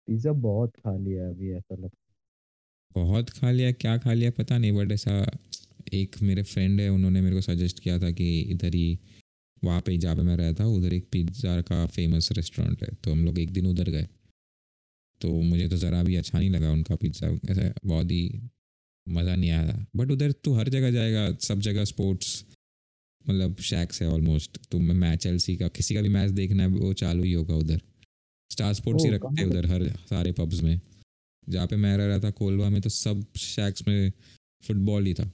[0.09, 1.97] पिज्जा बहुत खा लिया अभी ऐसा लगता
[2.95, 5.25] बहुत खा लिया क्या खा लिया पता नहीं बट ऐसा
[5.95, 8.99] एक मेरे फ्रेंड है उन्होंने मेरे को सजेस्ट किया था कि इधर ही
[9.63, 13.13] वहाँ पे जहाँ पे मैं रहता हूँ उधर एक पिज़्ज़ा का फ़ेमस रेस्टोरेंट है तो
[13.13, 14.07] हम लोग एक दिन उधर गए।
[15.21, 18.41] तो मुझे तो ज़रा भी अच्छा नहीं लगा उनका पिज़्ज़ा ऐसा बहुत ही
[19.07, 22.45] मज़ा नहीं आया बट उधर तो हर जगह जाएगा सब जगह स्पोर्ट्स
[23.25, 26.93] मतलब शैक्स है ऑलमोस्ट तो मैच एलसी का किसी का भी मैच देखना है वो
[26.95, 27.81] चालू ही होगा उधर।
[28.51, 30.81] स्टार स्पोर्ट्स ही रखते हैं उधर हर सारे पब्स में।
[31.47, 34.13] जहाँ पे मैं रह रहा था कोलवा में तो सब शैक्स में
[34.63, 35.31] फुटबॉल ही था।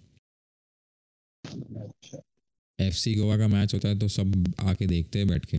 [2.78, 5.58] एफ़ सी गोवा का मैच होता है तो सब आके देखते हैं बैठ के।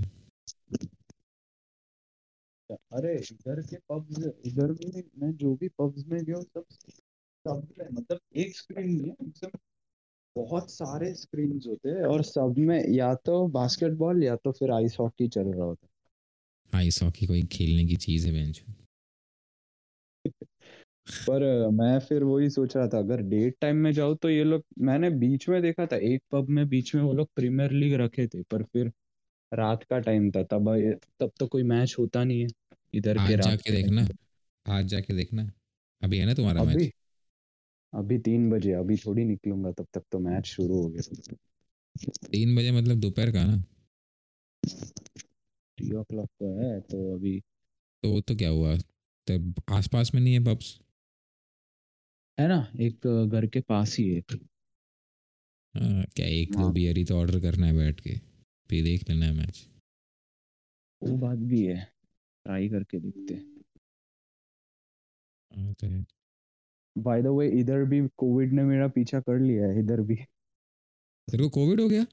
[2.69, 6.65] अरे इधर के पब्स इधर में मैं जो भी पब्स में गया सब
[7.45, 9.57] सब में मतलब एक स्क्रीन नहीं है एकदम
[10.37, 14.97] बहुत सारे स्क्रीन होते हैं और सब में या तो बास्केटबॉल या तो फिर आइस
[14.99, 15.87] हॉकी चल रहा होता
[16.73, 18.61] है। आइस हॉकी कोई खेलने की चीज़ है बेंच
[21.27, 24.63] पर मैं फिर वही सोच रहा था अगर डेट टाइम में जाऊँ तो ये लोग
[24.81, 28.27] मैंने बीच में देखा था एक पब में बीच में वो लोग प्रीमियर लीग रखे
[28.27, 28.91] थे पर फिर
[29.51, 30.69] रात का टाइम था तब
[31.21, 32.47] तब तो कोई मैच होता नहीं है
[32.93, 34.07] इधर के रात जाके देखना
[34.65, 35.51] आज जाके देखना।
[36.01, 36.91] अभी है ना तुम्हारा मैच
[37.97, 41.35] अभी तीन बजे अभी थोड़ी निकलूँगा तब तक तो मैच शुरू हो गया।
[42.31, 43.57] तीन बजे मतलब दोपहर का ना?
[45.77, 47.39] थ्री ओ क्लॉक को है तो अभी
[48.03, 48.75] तो वो तो क्या हुआ?
[49.27, 50.79] तब आसपास में नहीं है पब्स
[52.37, 54.21] है ना एक घर के पास ही है
[55.75, 58.13] हाँ क्या एक दो हाँ। बियर ही तो ऑर्डर करना है बैठ के
[58.69, 59.65] फिर देख लेना है मैच
[61.01, 61.75] वो बात भी है
[62.45, 63.33] ट्राई करके देखते
[65.51, 66.05] हाँ तो है।
[66.97, 70.15] बाय द वे इधर भी कोविड ने मेरा पीछा कर लिया है इधर भी।
[71.27, 72.05] तेरे को कोविड हो गया?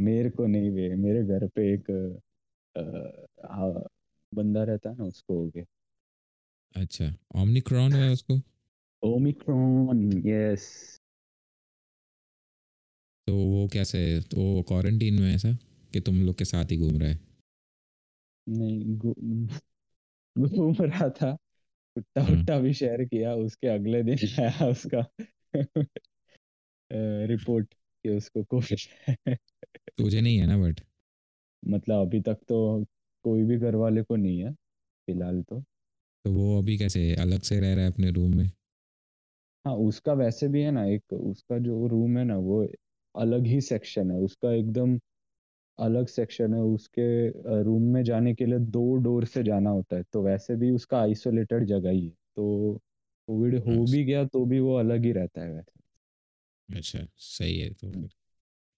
[0.00, 1.90] मेरे को नहीं वे मेरे घर पे एक
[2.76, 2.82] अ,
[3.46, 3.72] आ,
[4.34, 5.64] बंदा रहता है ना उसको हो गया।
[6.76, 8.40] अच्छा ओमनिक्रॉन है उसको?
[9.02, 10.98] ओमिक्रॉन यस
[13.26, 15.52] तो वो कैसे तो वो क्वारंटीन में ऐसा
[15.92, 17.18] कि तुम लोग के साथ ही घूम रहा है?
[18.46, 18.96] नहीं
[20.38, 21.36] घूम रहा था।
[21.96, 25.06] कुत्ता वुट्टा भी शेयर किया उसके अगले दिन आया उसका
[27.26, 29.36] रिपोर्ट कि उसको कोविड
[29.98, 30.80] तुझे नहीं है ना बट
[31.62, 32.58] मतलब अभी तक तो
[33.24, 35.62] कोई भी घर वाले को नहीं है फ़िलहाल तो।
[36.24, 38.50] तो वो अभी कैसे अलग से रह रहा है अपने रूम में?
[39.64, 42.62] हाँ उसका वैसे भी है ना एक उसका जो रूम है ना वो
[43.14, 44.98] अलग ही सेक्शन है उसका एकदम
[45.78, 47.06] अलग सेक्शन है उसके
[47.62, 51.00] रूम में जाने के लिए दो डोर से जाना होता है तो वैसे भी उसका
[51.00, 52.80] आइसोलेटेड जगह ही है तो
[53.28, 55.80] कोविड हो अच्छा। भी गया तो भी वो अलग ही रहता है वैसे।
[56.68, 57.90] अच्छा सही है तो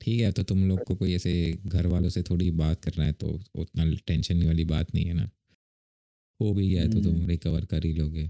[0.01, 1.33] ठीक है तो तुम लोग को कोई ऐसे
[1.67, 5.31] घर वालों से थोड़ी बात करना है तो उतना टेंशन वाली बात नहीं है ना?
[6.41, 8.27] हो भी गया तो तुम हम्म, रिकवर कर ही लोगे।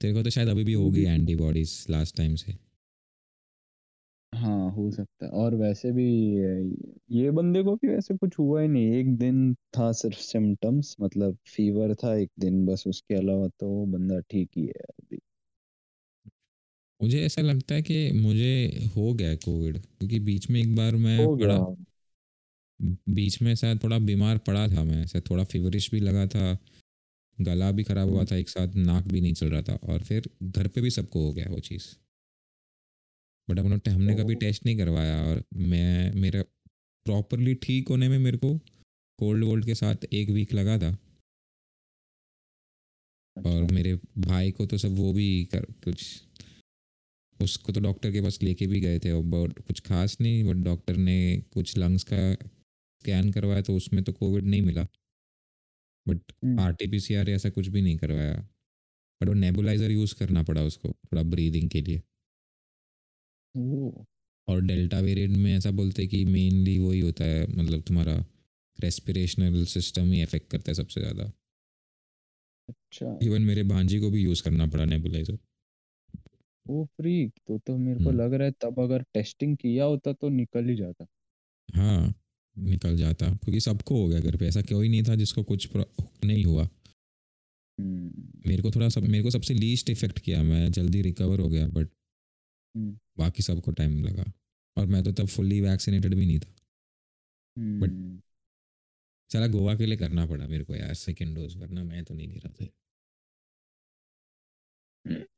[0.00, 2.54] तेरे को तो शायद अभी भी होगी एंटीबॉडीज लास्ट टाइम से।
[4.32, 6.04] हाँ हो सकता है। और वैसे भी
[7.12, 11.36] ये बंदे को भी वैसे कुछ हुआ ही नहीं। एक दिन था सिर्फ़ सिम्टम्स मतलब
[11.48, 15.18] फीवर था एक दिन बस उसके अलावा तो वो बंदा ठीक ही है अभी।
[17.00, 21.18] मुझे ऐसा लगता है कि मुझे हो गया कोविड क्योंकि बीच में एक बार मैं
[21.18, 21.64] हो गया। पड़ा
[23.10, 26.56] बीच में शायद थोड़ा बीमार पड़ा था मैं ऐसे थोड़ा फीवरिश भी लगा था
[27.38, 30.02] गला भी खराब हुआ हम्म, था एक साथ नाक भी नहीं चल रहा था और
[30.02, 31.88] फिर घर पे भी सबको हो गया वो चीज़।
[33.48, 36.42] बट अपना हमने कभी टेस्ट नहीं करवाया और मैं मेरा
[37.06, 38.54] प्रॉपरली ठीक होने में मेरे को
[39.18, 40.96] कोल्ड वोल्ड के साथ एक वीक लगा था।
[43.36, 46.22] और अच्छा। मेरे भाई को तो सब वो भी कर कुछ
[47.40, 50.64] उसको तो डॉक्टर के पास लेके भी गए थे और बहुत कुछ खास नहीं बट
[50.64, 51.16] डॉक्टर ने
[51.52, 54.86] कुछ लंग्स का स्कैन करवाया तो उसमें तो कोविड नहीं मिला।
[56.06, 58.34] But R T P C R ऐसा कुछ भी नहीं करवाया।
[59.20, 62.02] बट वो नेबुलाइजर यूज़ करना पड़ा उसको थोड़ा ब्रीदिंग के लिए।
[64.48, 68.14] और डेल्टा वेरिएंट में ऐसा बोलते हैं कि मेनली वही होता है मतलब तुम्हारा
[68.78, 71.32] रेस्पिरेशनल सिस्टम ही अफेक्ट करता है सबसे ज़्यादा।
[72.68, 75.38] अच्छा। इवन मेरे भांजी को भी यूज़ करना पड़ा नेबुलाइजर
[76.66, 80.12] वो फ्री तो तो मेरे को हम्म। लग रहा है तब अगर टेस्टिंग किया होता
[80.12, 81.06] तो निकल ही जाता।
[81.68, 82.14] हाँ
[82.56, 86.44] निकल जाता क्योंकि सबको हो गया घर पे ऐसा कोई नहीं था जिसको कुछ नहीं
[86.44, 86.68] हुआ।
[87.78, 88.10] हम्म,
[88.46, 91.66] मेरे को थोड़ा सब मेरे को सबसे लीस्ट इफ़ेक्ट किया मैं जल्दी रिकवर हो गया
[91.68, 91.88] बट
[93.18, 94.32] बाकी सबको टाइम लगा।
[94.76, 96.54] और मैं तो तब फुल्ली वैक्सीनेटेड भी नहीं था।
[97.80, 98.20] बट हम्म,
[99.30, 102.28] चला गोवा के लिए करना पड़ा मेरे को यार सेकेंड डोज वरना मैं तो नहीं
[102.28, 102.66] ले रहा था।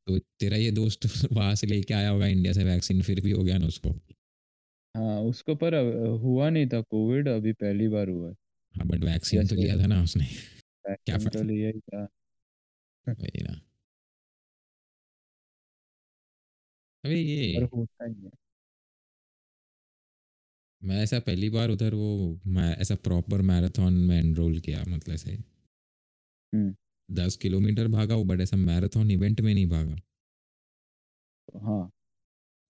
[0.07, 1.01] तो तेरा ये दोस्त
[1.33, 3.91] वहाँ से लेके आया होगा इंडिया से वैक्सीन फिर भी हो गया ना उसको?
[4.97, 5.75] हाँ उसको पर
[6.23, 8.35] हुआ नहीं था कोविड अभी पहली बार हुआ है।
[8.77, 10.27] हाँ बट वैक्सीन तो लिया था ना उसने।
[10.89, 12.09] क्या तो लिया ही था।
[13.09, 13.61] वही ना।
[17.05, 17.21] अबे
[17.53, 18.31] पर होता ही है।
[20.83, 22.11] मैं ऐसा पहली बार उधर वो
[22.49, 25.37] मैं ऐसा प्रॉपर मैराथन में एनरोल किया मतलब ऐसे
[26.53, 26.75] हम्म,
[27.09, 29.97] दस किलोमीटर भागा हूँ बट ऐसा मैराथन इवेंट में नहीं भागा।
[31.59, 31.91] हाँ।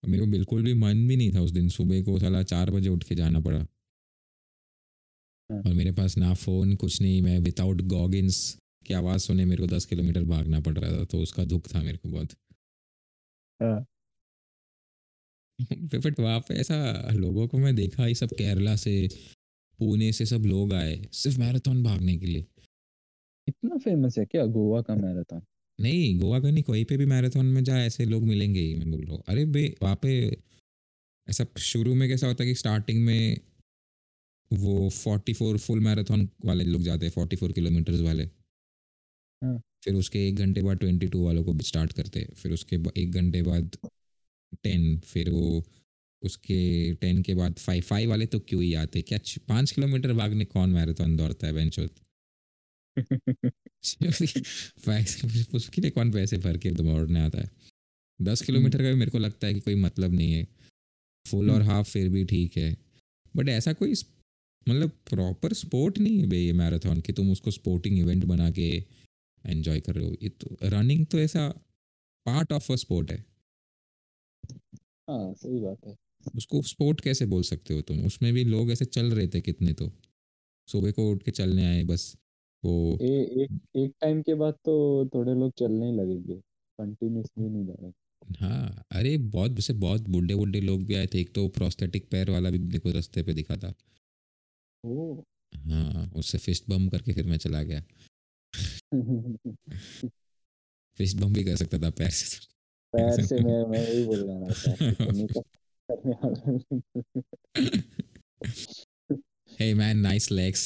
[0.03, 2.89] मेरे को बिल्कुल भी मन भी नहीं था उस दिन सुबह को साला चार बजे
[2.89, 3.65] उठ के जाना पड़ा।
[5.49, 8.37] हाँ। और मेरे पास ना फ़ोन कुछ नहीं मैं विदाउट गॉगिन्स
[8.85, 11.81] की आवाज़ सुने मेरे को दस किलोमीटर भागना पड़ रहा था तो उसका दुख था
[11.81, 12.35] मेरे को बहुत।
[13.59, 13.85] हाँ।
[16.05, 16.75] बट वहाँ पे ऐसा
[17.13, 18.95] लोगों को मैं देखा ये सब केरला से
[19.79, 22.45] पुणे से सब लोग आए सिर्फ़ मैराथन भागने के लिए।
[23.47, 25.41] इतना फ़ेमस है क्या गोवा का मैराथन?
[25.79, 28.91] नहीं गोवा का नहीं कोई पे भी मैराथन में जा ऐसे लोग मिलेंगे ही मैं
[28.91, 30.11] बोल रहा हूँ। अरे बे वहाँ पे
[31.27, 33.37] ऐसा शुरू में कैसा होता है कि स्टार्टिंग में
[34.51, 38.29] वो फोर्टी फोर फुल मैराथन वाले लोग जाते हैं फोर्टी फोर किलोमीटर्स वाले।
[39.41, 42.75] हाँ। फिर उसके एक घंटे बाद ट्वेंटी टू वालों को स्टार्ट करते हैं। फिर उसके
[42.97, 43.75] एक घंटे बाद
[44.63, 45.65] टेन फिर वो
[46.23, 49.01] उसके टेन के बाद फाइव फाइव वाले तो क्यों ही आते?
[49.01, 51.95] क्या पाँच किलोमीटर भागने कौन मैराथन दौड़ता है बेंचोत
[55.55, 57.49] उसके लिए कौन पैसे भर के दौड़ने आता है?
[58.21, 60.47] दस किलोमीटर का भी मेरे को लगता है कि कोई मतलब नहीं है।
[61.27, 62.77] फुल और हम्म। हाफ़ फिर भी ठीक है।
[63.35, 63.93] बट ऐसा कोई
[64.69, 68.83] मतलब प्रॉपर स्पोर्ट नहीं है बे ये मैराथन कि तुम उसको स्पोर्टिंग इवेंट बना के
[69.45, 71.49] एंजॉय कर रहे हो। ये तो रनिंग तो ऐसा
[72.25, 73.25] पार्ट ऑफ़ अ स्पोर्ट है।
[75.07, 75.95] हाँ सही बात है।
[76.35, 78.05] उसको स्पोर्ट कैसे बोल सकते हो तुम?
[78.05, 79.91] उसमें भी लोग ऐसे चल रहे थे कितने तो।
[80.67, 82.15] सुबह को उठ के चलने आए बस।
[82.63, 83.07] वो ए,
[83.43, 84.73] एक एक टाइम के बाद तो
[85.15, 86.35] थोड़े लोग चलने ही लगेंगे।
[86.79, 87.91] कंटिन्यूसली नहीं दौड़े
[88.39, 92.31] हाँ अरे बहुत वैसे बहुत बुढ़े बुढ़े लोग भी आए थे। एक तो प्रोस्थेटिक पैर
[92.31, 93.73] वाला भी मेरे को रास्ते पे दिखा था।
[94.83, 97.83] ओ हाँ उससे फिस्ट बम करके फिर मैं चला गया।
[100.99, 102.54] फिस्ट बम भी कर सकता था पैर से।
[102.95, 105.43] पैर से मैं मैं वही बोल रहा था तो
[109.59, 110.63] hey man nice legs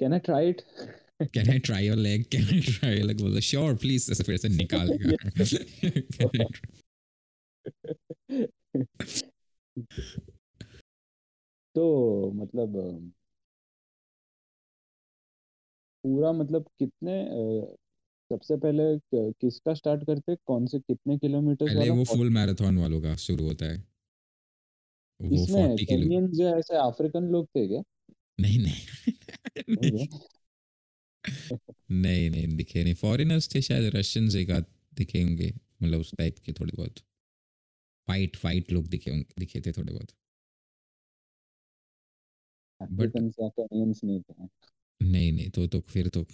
[0.00, 0.62] can I try it
[1.36, 4.36] can i try your leg can i try your leg बोला sure please ऐसे फिर
[4.44, 6.70] से निकालेगा Can I try-
[11.74, 12.88] तो मतलब अ,
[16.04, 17.76] पूरा मतलब कितने अ,
[18.30, 22.78] सबसे पहले क- किसका स्टार्ट करते कौन से कितने किलोमीटर पहले वाला वो फुल मैराथन
[22.78, 23.84] वालों का शुरू होता है।
[25.20, 27.82] वो इसमें फोर्टी किलो केनियंस जो ऐसे अफ्रीकन लोग थे क्या?
[28.40, 29.12] नहीं नहीं।
[29.68, 30.18] नहीं नहीं क्या?
[31.90, 36.38] नहीं नहीं दिखे नहीं। फॉरेनर्स थे शायद रशियंस एक आध दिखे होंगे। मतलब उस टाइप
[36.38, 36.98] के थोड़े बहुत।
[38.08, 40.10] फाइट फाइट लोग दिखे होंगे दिखे थे थोड़े बहुत।
[42.80, 44.46] अफ्रीकन या केनियंस नहीं थे।
[45.00, 46.24] नहीं नहीं तो तो फिर तो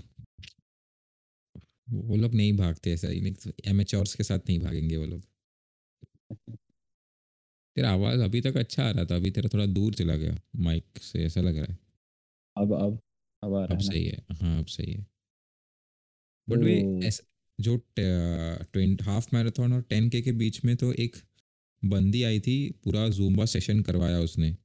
[1.89, 5.23] वो लोग नहीं भागते ऐसा ही नहीं एमेचोर्स के साथ नहीं भागेंगे वो लोग।
[7.77, 10.99] तेरा आवाज़ अभी तक अच्छा आ रहा था अभी तेरा थोड़ा दूर चला गया माइक
[11.03, 11.79] से ऐसा लग रहा है।
[12.57, 12.99] अब अब
[13.43, 15.07] अब आ रहा अब है सही है हाँ अब सही है।
[16.49, 17.11] बट वे तो
[17.59, 21.17] जो ट्वेंट हाफ़ मैराथन और टेन के के बीच में तो एक
[21.83, 24.57] बंदी आई थी पूरा जूम्बा सेशन करवाया उसने।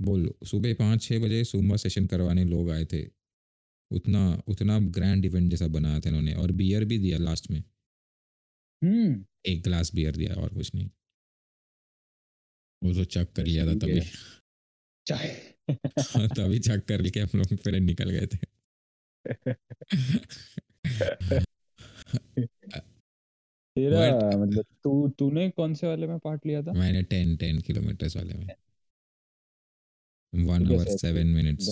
[0.00, 3.20] बोल सुबह पाँच छः बजे जूम्बा सेशन करवाने लोग आए थे।
[3.90, 7.64] उतना उतना ग्रैंड इवेंट जैसा बनाया था इन्होंने और बियर भी दिया लास्ट में।
[8.84, 10.90] हम्म। एक ग्लास बियर दिया और कुछ नहीं।
[12.84, 14.00] वो तो चक कर लिया था तभी।
[15.06, 15.54] चाय।
[16.00, 18.50] हाँ, तभी चक कर के हम लोग फिर निकल गए थे।
[23.76, 26.72] तेरा मतलब तू तूने कौन से वाले में पार्ट लिया था?
[26.72, 28.46] मैंने टेन टेन किलोमीटर्स वाले में।
[30.32, 31.68] One hour seven minutes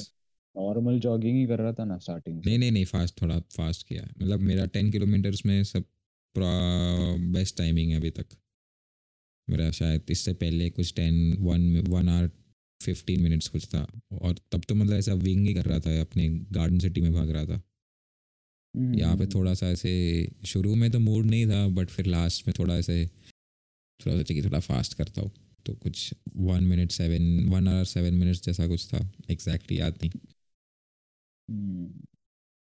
[0.56, 4.02] normal jogging ही कर रहा था ना स्टार्टिंग नहीं नहीं नहीं फास्ट थोड़ा फास्ट किया
[4.02, 5.84] मतलब मेरा टेन किलोमीटर्स में सब
[6.34, 8.26] बेस्ट टाइमिंग है अभी तक।
[9.48, 12.30] मेरा शायद इससे पहले कुछ ten one one hour
[12.80, 16.28] fifteen minutes कुछ था। और तब तो मतलब ऐसा विंग ही कर रहा था अपने
[16.28, 17.60] गार्डन सिटी में भाग रहा था।
[18.74, 19.92] हम्म, यहाँ पे थोड़ा सा ऐसे
[20.46, 23.04] शुरू में तो मूड नहीं था बट फिर लास्ट में थोड़ा ऐसे
[24.00, 25.30] थोड़ा सोचा कि थोड़ा फास्ट करता हूँ।
[25.66, 28.98] तो कुछ one minute seven one hour seven minutes जैसा कुछ था
[29.30, 30.10] एग्जैक्टली याद नहीं।
[31.48, 31.88] हम्म,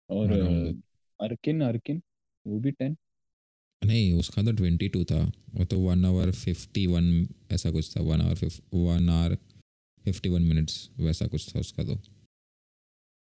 [0.09, 0.31] और
[1.19, 2.01] अर्किन अर्किन
[2.45, 2.95] वो भी टेन
[3.81, 5.21] नहीं उसका तो ट्वेंटी टू था
[5.55, 7.09] वो तो वन आवर फिफ्टी वन
[7.51, 9.37] ऐसा कुछ था one hour one hour
[10.05, 11.99] fifty one minutes वैसा कुछ था उसका तो।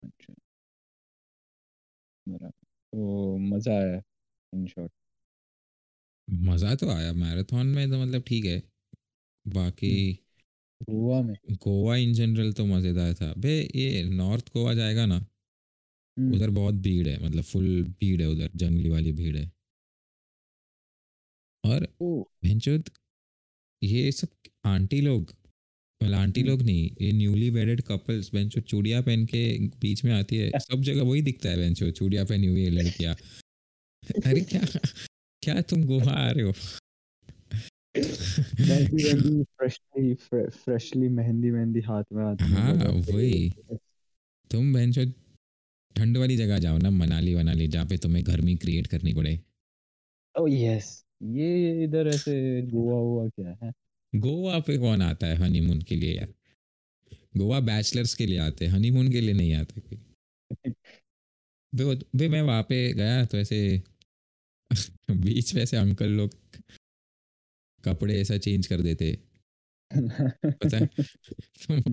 [0.03, 0.35] अच्छा।
[2.92, 4.01] तो मज़ा आया
[4.53, 4.92] इन शॉर्ट
[6.29, 8.59] मज़ा तो आया मैराथन में तो मतलब ठीक है।
[9.47, 9.95] बाकी
[10.81, 15.17] गोवा में। गोवा इन जनरल तो मज़ेदार था। बे ये नॉर्थ गोवा जाएगा ना
[16.17, 19.51] हम्म, उधर बहुत भीड़ है मतलब फुल भीड़ है उधर जंगली वाली भीड़ है।
[21.65, 21.87] और
[22.45, 22.90] भैंचोद
[23.83, 24.29] ये सब
[24.67, 25.33] आंटी लोग
[26.01, 29.43] मतलब आंटी हम्म। लोग नहीं ये न्यूली वेडेड कपल्स बेंचो चूड़िया पहन के
[29.81, 33.15] बीच में आती है सब जगह वही दिखता है बेंचो चूड़िया पहनी हुई है लड़कियाँ।
[34.27, 34.61] अरे क्या
[35.43, 36.53] क्या तुम गोवा आ रहे हो?
[39.59, 43.51] फ्रेशली फ्रेशली मेहंदी मेहंदी हाथ में आती है हाँ वही।
[44.51, 45.05] तुम बेंचो
[45.97, 49.38] ठंड वाली जगह जाओ ना मनाली वनाली जहाँ पे तुम्हें गर्मी क्रिएट करनी पड़े।
[50.35, 53.73] ओ यस ये इधर ऐसे गोवा हुआ क्या है?
[54.13, 56.29] गोवा पे कौन आता है हनीमून के लिए यार?
[57.37, 59.99] गोवा बैचलर्स के लिए आते हैं हनीमून के लिए नहीं आते कोई।
[61.73, 63.83] बे वो- बे मैं वहाँ पे गया तो ऐसे
[65.11, 66.31] बीच में ऐसे अंकल लोग
[67.85, 69.19] कपड़े ऐसा चेंज कर देते।
[70.45, 70.87] पता है?
[71.39, 71.93] तो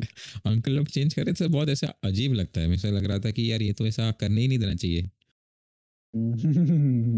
[0.50, 3.52] अंकल लोग चेंज करे तो बहुत ऐसा अजीब लगता है। मुझे लग रहा था कि
[3.52, 5.02] यार ये तो ऐसा करने ही नहीं देना चाहिए।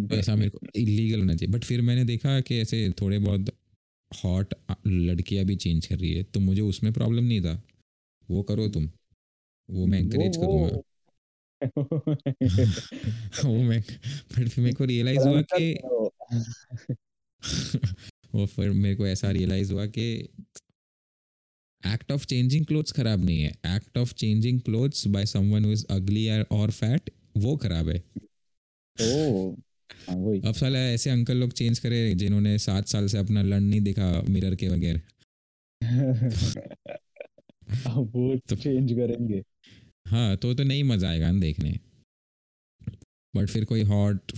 [0.07, 3.45] तो ऐसा मेरे को इलीगल होना चाहिए। बट फिर मैंने देखा कि ऐसे थोड़े बहुत
[4.23, 4.53] हॉट
[4.87, 7.63] लड़कियाँ भी चेंज कर रही है तो मुझे उसमें प्रॉब्लम नहीं था।
[8.29, 8.91] वो करो तुम।
[9.69, 10.69] वो मैं इंकरेज करूँगा।
[13.45, 15.77] वो मैं बट फिर मेरे को रियलाइज़ हुआ कि
[18.35, 20.29] वो फिर मेरे को ऐसा रियलाइज़ हुआ कि
[21.87, 25.85] एक्ट ऑफ़ चेंजिंग क्लोथ्स खराब नहीं है। Act of changing clothes by someone who is
[25.89, 28.03] ugly और फैट वो खराब है।
[29.01, 29.51] ओ
[30.09, 33.81] हाँ अब साला ऐसे अंकल लोग चेंज करे जिन्होंने सात साल से अपना लंड नहीं
[33.81, 35.01] देखा मिरर के बगैर।
[37.87, 39.43] वो तो- चेंज करेंगे।
[40.07, 41.79] हाँ तो तो नहीं मज़ा आएगा देखने।
[43.35, 44.31] बट फिर कोई हॉट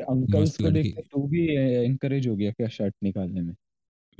[0.00, 3.54] अंकल्स को देख के तू भी एनकरेज हो गया क्या शर्ट निकालने में?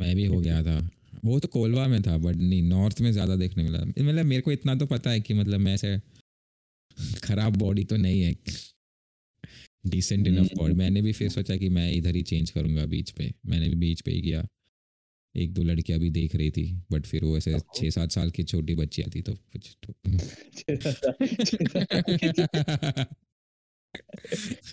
[0.00, 0.90] मैं भी हो गया था।
[1.24, 4.52] वो तो कोलवा में था बट नहीं नॉर्थ में ज़्यादा देखने मिला। मतलब मेरे को
[4.52, 6.00] इतना तो पता है कि मतलब मैं ऐसे
[7.24, 8.36] खराब बॉडी तो नहीं है।
[9.86, 13.10] डिसेंट इनफ हम्म। बॉडी मैंने भी फिर सोचा कि मैं इधर ही चेंज करूँगा बीच
[13.10, 14.46] पे। मैंने भी बीच पे ही किया।
[15.36, 18.42] एक दो लड़कियाँ भी देख रही थी बट फिर वो ऐसे छः सात साल की
[18.42, 19.94] छोटी बच्ची आती तो कुछ तो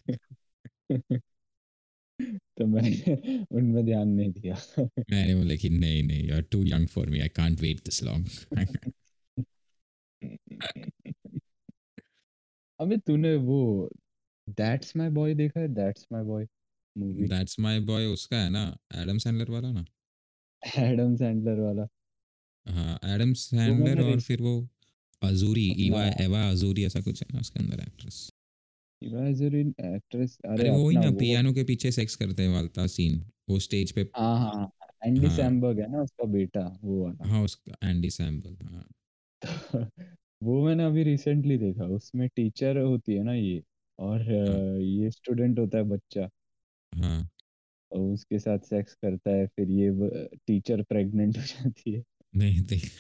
[0.90, 3.16] तो मैंने
[3.52, 7.20] उनमें ध्यान नहीं दिया। मैंने बोला कि नहीं नहीं you are too young for me
[7.20, 8.28] I can't wait this long
[12.80, 13.90] अबे तूने वो
[14.48, 15.68] दैट्स माय बॉय देखा है?
[15.68, 16.48] That's my boy
[16.96, 18.78] movie that's my boy उसका है ना?
[18.96, 19.86] एडम सैंडलर वाला ना?
[20.64, 21.88] एडम सैंडलर वाला।
[22.66, 24.68] हाँ एडम सैंडलर और फिर वो
[25.22, 28.32] अजूरी ईवा एवा अजूरी ऐसा कुछ है ना उसके अंदर एक्ट्रेस
[29.02, 33.24] इमेजिन एक्ट्रेस अरे अरे वो ही ना पियानो के पीछे सेक्स करते हैं वालता सीन
[33.50, 34.70] वो स्टेज पे। हाँ हाँ हाँ,
[35.06, 38.84] एंडी हाँ। सैमबर्ग है ना उसका बेटा वो वाला। हाँ उसका एंडी सैम्बल हाँ।
[39.41, 39.80] तो
[40.43, 43.62] वो मैंने अभी रिसेंटली देखा उसमें टीचर होती है ना ये
[44.00, 46.30] और अ, ये स्टूडेंट होता है बच्चा।
[46.93, 47.30] हाँ।
[47.91, 49.89] और उसके साथ सेक्स करता है फिर ये
[50.48, 52.91] टीचर प्रेग्नेंट हो जाती है। नहीं देख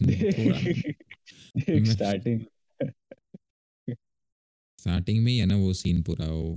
[0.00, 2.40] देख स्टार्टिंग
[4.82, 6.56] स्टार्टिंग में ही है ना वो सीन पूरा वो।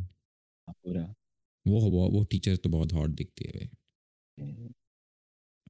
[0.68, 1.16] पूरा।
[1.66, 3.70] वो वो, वो टीचर तो बहुत हॉट दिखती है भाई।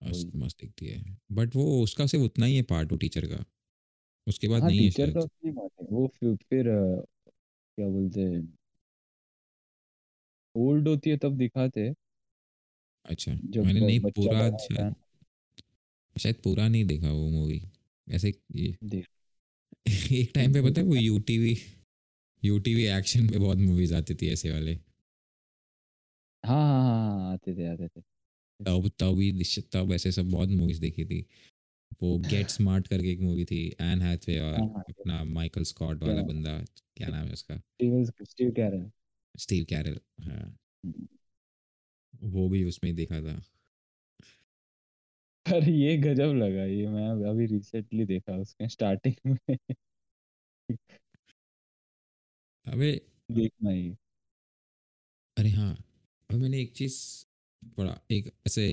[0.02, 3.46] मस्त मस्त दिखती है। बट वो उसका सिर्फ़ उतना ही है पार्ट वो टीचर का।
[4.28, 8.22] उसके बाद हाँ नहीं है टीचर शायद। तो बात है। वो फिर, फिर क्या बोलते
[8.22, 8.58] हैं?
[10.56, 11.94] ओल्ड होती है तब दिखाते।
[13.06, 14.96] अच्छा मैंने नहीं पूरा शायद
[16.16, 17.62] शायद पूरा नहीं देखा वो मूवी
[18.08, 18.76] ऐसे ये
[20.14, 21.58] एक टाइम पे पता है वो यूटीवी
[22.46, 24.78] यूटीवी एक्शन पे बहुत मूवीज़ आती थी ऐसे वाले।
[26.44, 28.02] हाँ हाँ हाँ हाँ, आते थे आते थे।
[28.60, 31.26] तब तब ही तब ऐसे सब बहुत मूवीज़ देखी थी।
[32.04, 36.04] वो गेट स्मार्ट करके एक मूवी थी एन हैथवे और हाँ, हाँ। अपना माइकल स्कॉट
[36.04, 36.58] वाला बंदा
[36.98, 37.62] क्या नाम है उसका?
[38.24, 38.90] स्टीव कैरल
[39.36, 40.58] स्टीव कैरल हाँ।
[42.24, 43.42] वो भी उसमें ही देखा था।
[45.46, 49.58] पर ये गजब लगा ये मैं अभी रिसेंटली देखा उसके स्टार्टिंग में।
[52.66, 52.92] अबे
[53.30, 53.96] देखना ही।
[55.38, 55.74] अरे हाँ
[56.30, 56.96] अब मैंने एक चीज़
[57.78, 58.66] पढ़ा एक ऐसे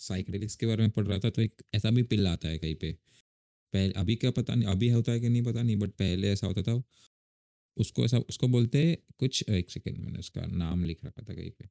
[0.00, 2.74] साइकेडेलिक्स के बारे में पढ़ रहा था तो एक ऐसा भी पिल आता है कहीं
[2.74, 2.92] पे।
[3.72, 6.46] पहले अभी क्या पता नहीं अभी होता है कि नहीं पता नहीं बट पहले ऐसा
[6.46, 6.82] होता था।
[7.76, 11.50] उसको ऐसा उसको बोलते हैं कुछ एक सेकेंड मैंने उसका नाम लिख रखा था कहीं
[11.50, 11.68] पे।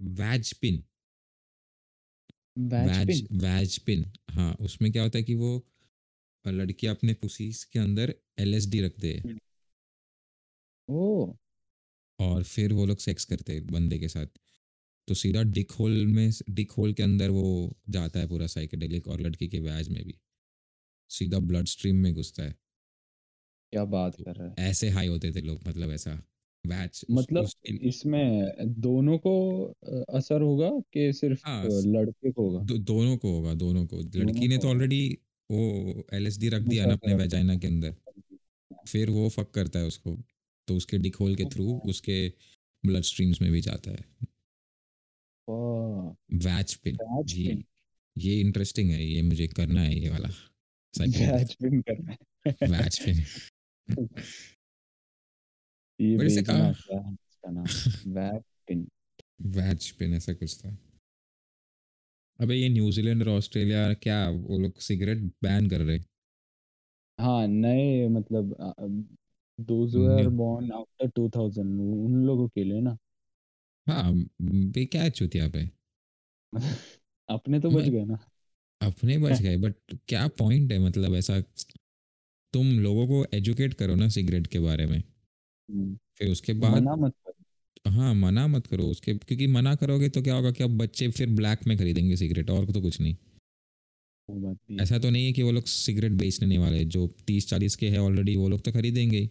[0.00, 0.82] वैज पिन
[2.78, 5.50] वैज पिन वैज पिन हाँ उसमें क्या होता है कि वो
[6.44, 9.24] लड़की अपने पुसीस के अंदर एलएसडी रखते हैं
[10.92, 11.36] ओ
[12.18, 14.26] और फिर वो लोग सेक्स करते हैं बंदे के साथ।
[15.08, 17.44] तो सीधा डिक होल में डिक होल के अंदर वो
[17.90, 20.14] जाता है पूरा साइकेडेलिक और लड़की के वैज में भी।
[21.10, 22.54] सीधा ब्लड स्ट्रीम में घुसता है।
[23.72, 26.22] क्या बात कर रहा है। ऐसे हाई होते थे लोग मतलब ऐसा
[26.64, 27.48] वैज मतलब
[27.82, 29.32] इसमें दोनों को
[30.10, 32.64] असर होगा कि सिर्फ़ हाँ, लड़के को होगा?
[32.64, 35.18] दो, दोनों को होगा दोनों को। दोनों लड़की ने तो ऑलरेडी
[35.50, 37.94] वो एलएसडी रख दिया ना अपने वेजाइना के अंदर।
[38.86, 40.16] फिर वो फक करता है उसको।
[40.66, 42.32] तो उसके डिक होल के थ्रू उसके
[42.86, 44.04] ब्लड स्ट्रीम्स में भी जाता है।
[46.38, 47.64] वैज पिन जी।
[48.18, 50.28] ये इंटरेस्टिंग है ये मुझे करना है ये वाला।
[50.98, 52.16] बैच पिन करना है।
[52.68, 53.16] वैज पिन
[56.00, 57.64] ये से बेचना कहा- क्या इसका नाम।
[58.14, 58.88] बैच पिन
[59.40, 60.76] वैज पिन ऐसा कुछ था।
[62.40, 65.98] अबे ये न्यूजीलैंड और ऑस्ट्रेलिया क्या वो लोग सिगरेट बैन कर रहे
[67.18, 67.46] हाँ?
[67.46, 68.56] नए मतलब
[69.58, 72.96] दोज हु बोर्न आफ्टर 2000 उन लोगों के लिए ना।
[73.86, 75.68] हाँ बे क्या चुतिया पे
[77.28, 78.18] अपने तो बच मैं गए ना।
[78.80, 79.74] अपने बच गए बट
[80.08, 81.40] क्या पॉइंट है मतलब ऐसा
[82.54, 85.02] तुम लोगों को एजुकेट करो ना सिगरेट के बारे में।
[85.68, 87.32] हम्म, फिर उसके बाद मना मत कर।
[87.86, 91.28] हाँ मना मत करो उसके क्योंकि मना करोगे तो क्या होगा कि अब बच्चे फिर
[91.32, 93.16] ब्लैक में खरीदेंगे सिगरेट और तो कुछ नहीं।
[94.28, 96.84] वो बात भी है। ऐसा तो नहीं है कि वो लोग सिगरेट बेचने नहीं वाले
[96.86, 99.30] जो तीस चालीस के है ऑलरेडी वो लोग तो खरीदेंगे ही।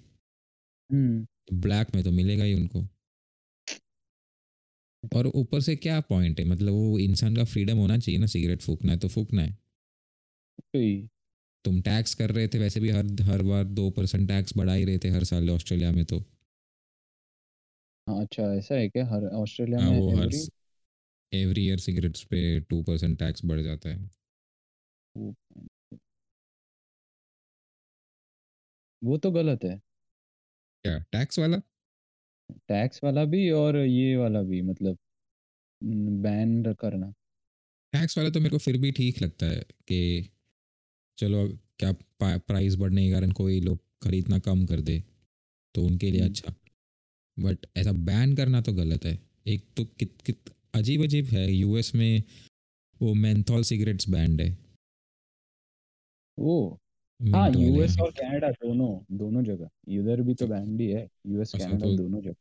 [0.92, 2.88] हम्म। ब्लैक में तो मिलेगा ही उनको।
[5.16, 6.46] और ऊपर से क्या पॉइंट है?
[6.46, 9.58] मतलब वो इंसान का फ्रीडम होना चाहिए ना सिगरेट फूकना है तो फूकना है।
[11.66, 14.86] तुम टैक्स कर रहे थे वैसे भी हर हर बार दो परसेंट टैक्स बढ़ा ही
[14.86, 16.20] रहे थे हर साल ऑस्ट्रेलिया में तो।
[18.08, 19.06] हाँ अच्छा ऐसा है क्या?
[19.06, 20.48] हर ऑस्ट्रेलिया हाँ में वो हर एवरी
[21.34, 24.10] एवरी ईयर सिगरेट्स पे टू परसेंट टैक्स बढ़ जाता है।
[29.02, 29.80] वो तो गलत है।
[30.86, 30.98] क्या?
[31.12, 31.58] टैक्स वाला?
[32.68, 34.98] टैक्स वाला भी और ये वाला भी मतलब
[36.24, 37.12] बैन करना।
[37.94, 40.00] टैक्स वाला तो मेरे को फिर भी ठीक लगता है कि
[41.18, 41.48] चलो
[41.80, 41.92] क्या
[42.38, 45.04] प्राइस बढ़ने के कारण कोई लोग खरीदना कम कर दे
[45.76, 46.54] तो उनके लिए हम्म, अच्छा।
[47.38, 51.96] बट ऐसा बैन करना तो गलत है। एक तो कित कित अजीब अजीब है यूएस
[51.96, 52.24] में
[53.02, 54.50] वो मेंथॉल सिगरेट्स बैंड है।
[56.38, 56.80] वो?
[57.22, 61.08] हाँ यूएस हाँ और कनाडा दोनों दोनों जगह। इधर भी तो तो बैंड ही है
[61.28, 62.36] यूएस अच्छा कनाडा तो दोनों जगह।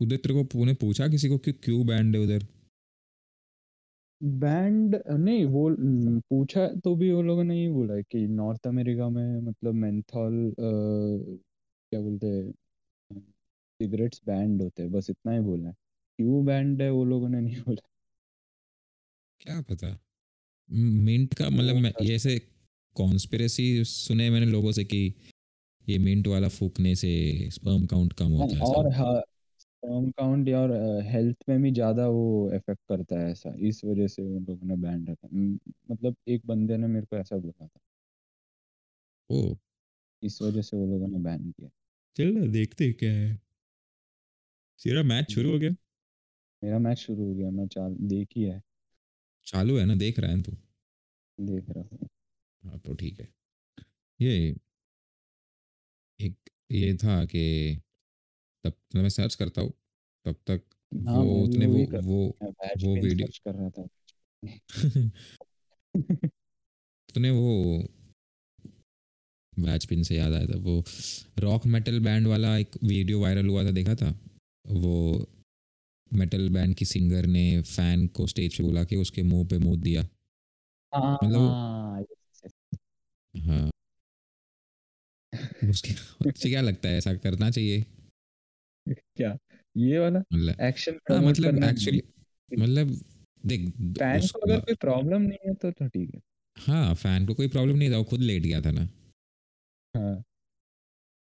[0.00, 2.46] उधर तेरे को तूने पूछा किसी को कि क्यों बैंड है उधर?
[4.20, 5.68] बैंड नहीं वो
[6.30, 10.54] पूछा तो भी वो लोगों ने ये बोला है कि नॉर्थ अमेरिका में मतलब मेंथॉल
[10.58, 12.52] क्या बोलते हैं
[13.80, 15.74] सिगरेट्स बैंड होते हैं बस इतना ही बोलना है।
[16.18, 17.88] क्यों बैंड है वो लोगों ने नहीं बोला।
[19.40, 19.88] क्या पता?
[20.70, 22.40] मिंट का मतलब मैं ऐसे
[22.96, 25.14] कॉन्स्पिरेसी सुने मैंने लोगों से कि
[25.88, 27.10] ये मिंट वाला फूकने से
[27.50, 28.90] स्पर्म काउंट कम हाँ, होता है और
[29.60, 30.72] स्पर्म काउंट और
[31.06, 34.76] हेल्थ में भी ज़्यादा वो इफ़ेक्ट करता है ऐसा इस वजह से उन लोगों ने
[34.76, 35.28] बैंड रखा।
[35.90, 37.80] मतलब एक बंदे ने मेरे को ऐसा बोला था।
[39.30, 39.56] ओ।
[40.22, 41.68] इस वजह से वो लोगों ने बैन किया।
[42.16, 43.40] चल ना देखते हैं क्या है।
[44.80, 45.70] तेरा मैच शुरू हो गया?
[46.62, 48.62] मेरा मैच शुरू हो गया मैं चाल देख ही। है
[49.46, 50.52] चालू है ना देख रहा है तू?
[51.38, 52.08] देख रहा हूँ।
[52.62, 53.28] हाँ तो ठीक है।
[54.20, 54.54] ये
[56.20, 56.34] एक
[56.72, 57.42] ये था कि
[58.64, 59.72] तब तो मैं सर्च करता हूँ
[60.26, 60.62] तब तक
[61.06, 62.18] हाँ वो उतने वो वो
[62.76, 63.88] वो वीडियो कर रहा था।
[67.08, 67.84] तूने वो
[69.58, 70.84] बैच पिन से याद आया था। वो
[71.38, 74.10] रॉक मेटल बैंड वाला एक वीडियो वायरल हुआ था देखा था?
[74.64, 75.26] वो
[76.10, 79.80] मेटल बैंड की सिंगर ने फ़ैन को स्टेज पे बुला के उसके मुँह पे मुँह
[79.82, 80.02] दिया।
[80.92, 81.48] मतलब वो
[83.34, 83.70] हाँ।
[85.68, 86.96] उसके क्या लगता है?
[86.96, 87.84] ऐसा करना चाहिए।
[88.86, 89.36] क्या?
[89.76, 92.02] ये वाला मतलब एक्शन हाँ मतलब एक्चुअली
[92.58, 92.88] मतलब
[93.46, 93.68] देख
[93.98, 96.20] फ़ैन को अगर कोई प्रॉब्लम नहीं है तो तो ठीक है।
[96.56, 98.88] हाँ फ़ैन को कोई प्रॉब्लम नहीं था वो खुद लेट गया था ना।
[99.94, 100.22] हाँ।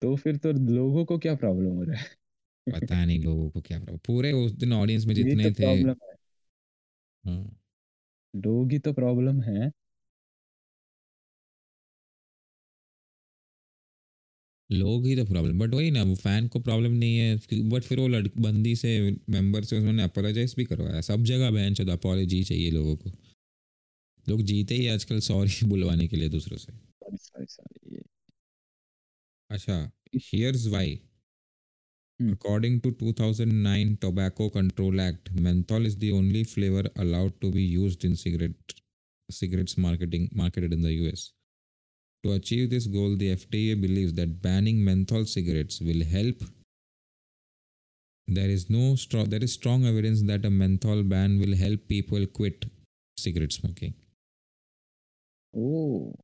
[0.01, 2.06] तो फिर तो लोगों को क्या प्रॉब्लम हो रहा है?
[2.68, 5.82] पता नहीं लोगों को क्या प्रॉब्लम पूरे उस दिन ऑडियंस में यही तो जितने थे
[7.24, 7.60] हाँ।
[8.36, 9.72] लोग ही तो प्रॉब्लम है।
[14.72, 17.36] लोग ही तो प्रॉब्लम बट वही ना वो फ़ैन को प्रॉब्लम नहीं है
[17.70, 21.74] बट फिर वो लड़की बंदी से मेंबर से उन्होंने अपोलोजाइज भी करवाया। सब जगह बहन
[21.74, 23.11] चौदह अपोलॉजी चाहिए लोगों को।
[24.30, 26.74] लोग जीते ही आजकल सॉरी बुलवाने के लिए दूसरों से।
[29.49, 30.99] अच्छा here's why.
[32.20, 38.05] According to 2009 Tobacco Control Act, menthol is the only flavor allowed to be used
[38.05, 38.76] in cigarette
[39.30, 41.26] cigarettes marketing marketed in the US.
[42.26, 46.41] To achieve this goal, the FDA believes that banning menthol cigarettes will help.
[48.28, 52.26] There is no strong there is strong evidence that a menthol ban will help people
[52.26, 52.65] quit
[53.15, 53.93] cigarette smoking.
[55.53, 56.15] Oh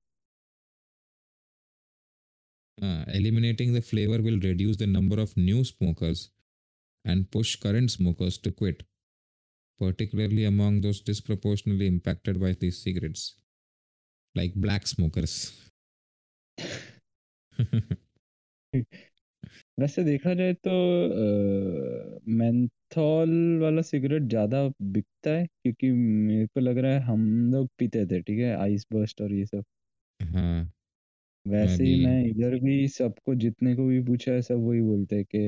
[2.82, 6.30] Uh, eliminating the flavor will reduce the number of new smokers
[7.06, 8.82] and push current smokers to quit,
[9.80, 13.36] particularly among those disproportionately impacted by these cigarettes,
[14.34, 15.71] like black smokers.
[19.80, 20.72] वैसे देखा जाए तो
[22.32, 23.32] menthol
[23.62, 28.22] वाला cigarette ज़्यादा बिकता है क्योंकि मेरे को लग रहा है हम लोग पीते थे
[28.22, 28.56] ठीक है?
[28.56, 29.64] आइस बर्स्ट और ये सब।
[30.20, 30.72] हाँ।
[31.46, 34.82] मैं वैसे भी ही मैं इधर भी सबको जितने को भी पूछा है सब वही
[34.82, 35.40] बोलते हैं कि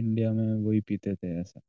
[0.00, 1.60] इंडिया में वही पीते थे ऐसा।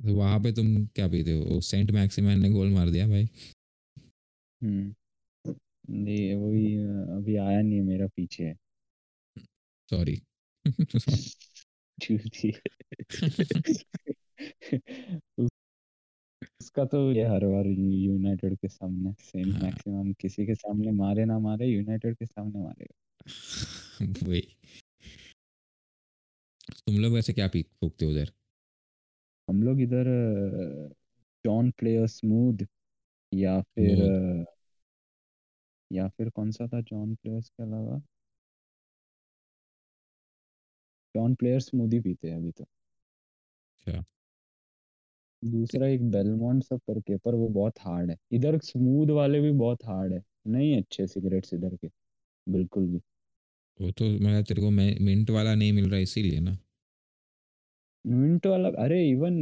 [0.00, 1.60] तो वहाँ पे तुम क्या पीते हो?
[1.60, 3.28] सेंट मैक्सिमन ने गोल मार दिया भाई।
[4.62, 4.94] हम्म।
[5.90, 6.76] नहीं वही
[7.16, 8.56] अभी आया नहीं मेरा पीछे। है
[9.90, 10.22] सॉरी
[16.60, 21.24] उसका तो ये हर बार यूनाइटेड के सामने सेम हाँ। मैक्सिमम किसी के सामने मारे
[21.24, 24.56] ना मारे यूनाइटेड के सामने मारेगा वही।
[26.86, 28.32] तुम लोग वैसे क्या पी फूकते हो उधर?
[29.48, 30.04] हम लोग इधर
[31.44, 32.66] जॉन प्लेयर स्मूथ
[33.34, 33.98] या फिर
[35.90, 36.80] या फिर कौन सा था?
[36.82, 38.00] जॉन प्लेयर्स के अलावा?
[41.14, 42.64] जॉन प्लेयर स्मूथ ही पीते हैं अभी तो।
[43.86, 44.04] अच्छा
[45.42, 49.84] दूसरा एक बेलमोंट सब करके पर वो बहुत हार्ड है। इधर स्मूथ वाले भी बहुत
[49.84, 51.88] हार्ड है। नहीं अच्छे सिगरेट्स इधर के।
[52.46, 53.00] बिल्कुल भी।
[53.80, 56.56] वो तो मैं तेरे को मैं मिंट वाला नहीं मिल रहा इसीलिए ना।
[58.04, 59.34] मिंट वाला अरे इवन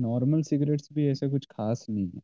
[0.00, 2.20] नॉर्मल सिगरेट्स भी ऐसे कुछ खास नहीं है।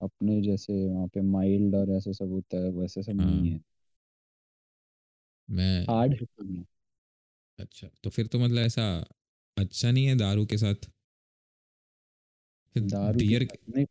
[0.00, 3.60] अपने जैसे वहाँ पे माइल्ड और ऐसे सब होता है वैसे सब नहीं हाँ। है।
[5.48, 6.64] मैं हार्ड हिटिंग है
[7.58, 8.84] अच्छा तो फिर तो मतलब ऐसा
[9.56, 10.88] अच्छा नहीं है दारू के साथ?
[12.76, 13.86] फिर दारू के बियर साथ नहीं।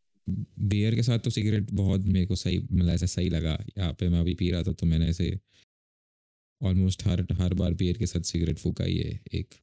[0.66, 4.10] बियर के साथ तो सिगरेट बहुत मेरे को सही मतलब ऐसा सही लगा। यहाँ पे
[4.10, 5.32] मैं अभी पी रहा था तो मैंने ऐसे
[6.62, 9.56] ऑलमोस्ट हर हर बार बियर के साथ सिगरेट फूका ही है एक।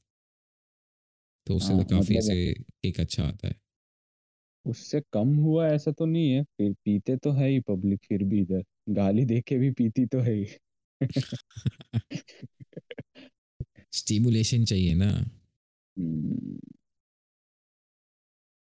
[1.47, 2.35] तो उससे हाँ तो काफ़ी मतलब ऐसे
[2.85, 3.55] एक अच्छा आता है।
[4.67, 8.41] उससे कम हुआ ऐसा तो नहीं है फिर पीते तो है ही पब्लिक फिर भी
[8.41, 10.47] इधर। गाली दे के भी पीती तो है ही।
[13.93, 15.11] स्टिमुलेशन चाहिए ना।
[15.99, 16.59] हम्म,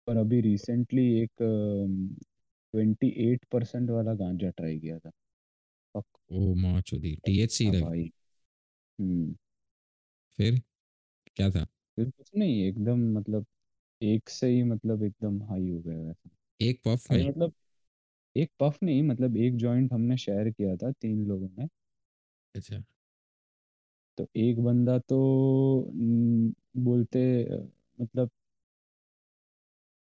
[0.08, 1.32] पर अभी रिसेंटली एक
[2.72, 5.12] ट्वेंटी एट परसेंट वाला गांजा ट्राई किया था।
[6.32, 8.12] ओ माँ चोदी टीएचसी था लग भाई।
[9.00, 9.36] हम्म।
[10.38, 10.62] फिर?
[11.36, 11.66] क्या था?
[11.66, 13.46] फिर कुछ नहीं एकदम मतलब
[14.02, 16.30] एक से ही मतलब एकदम हाई हो गया वैसा।
[16.62, 17.54] एक पफ में मतलब
[18.36, 21.68] एक पफ नहीं मतलब एक जॉइंट हमने शेयर किया था तीन लोगों ने।
[22.56, 22.82] अच्छा।
[24.18, 25.18] तो एक बंदा तो
[26.78, 27.22] बोलते
[28.00, 28.30] मतलब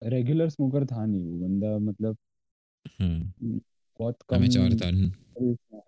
[0.02, 2.18] रेगुलर स्मोकर था नहीं वो बंदा मतलब
[3.00, 3.34] हाँ
[4.00, 4.92] बहुत कम था।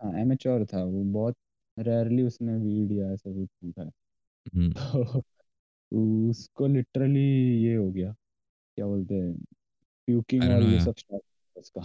[0.04, 1.36] हाँ एमेच्योर था वो बहुत
[1.78, 3.50] रेयरली उसने वीड या ऐसा कुछ
[3.80, 3.90] है
[4.56, 5.24] हम्म, तो
[5.94, 8.12] उसको लिटरली ये हो गया
[8.78, 9.34] क्या बोलते हैं
[10.08, 11.24] प्यूकिंग और ये सब स्टार्ट
[11.58, 11.82] उसका।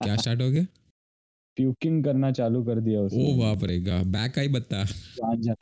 [0.00, 0.64] क्या स्टार्ट हो गया?
[1.56, 5.54] प्यूकिंग करना चालू कर दिया उसने। ओ बाप रे गा बैक आई बत्ता। गांजा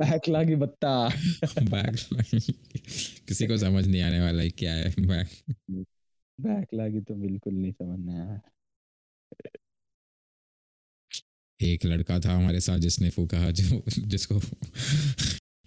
[0.00, 1.08] बैक लागी बत्ता।
[1.62, 1.96] बैक
[3.28, 5.28] किसी को समझ नहीं आने वाला है क्या है बैक
[6.40, 8.40] बैक लागी तो बिल्कुल नहीं समझ आया
[11.60, 14.40] एक लड़का था हमारे साथ जिसने फूका जो जिसको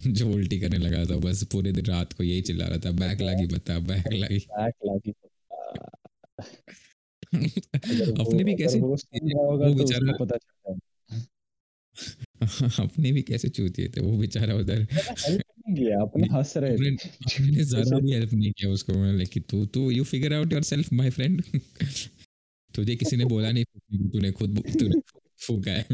[0.12, 3.20] जो उल्टी करने लगा था बस पूरे दिन रात को यही चिल्ला रहा था बैक
[3.20, 5.14] लागी बता बैक लागी बैक लागी
[8.22, 10.78] अपने भी कैसे वो तो बेचारा पता चल
[12.84, 16.96] अपने भी कैसे चूतिए थे वो बेचारा उधर किया अपने हंस रहे
[17.64, 21.10] जरा भी हेल्प नहीं किया उसको मैंने कि तू तू you figure out yourself my
[21.10, 21.42] friend
[22.74, 23.64] तुझे किसी ने बोला नहीं
[24.08, 25.00] तूने खुद तूने
[25.46, 25.84] फूका है।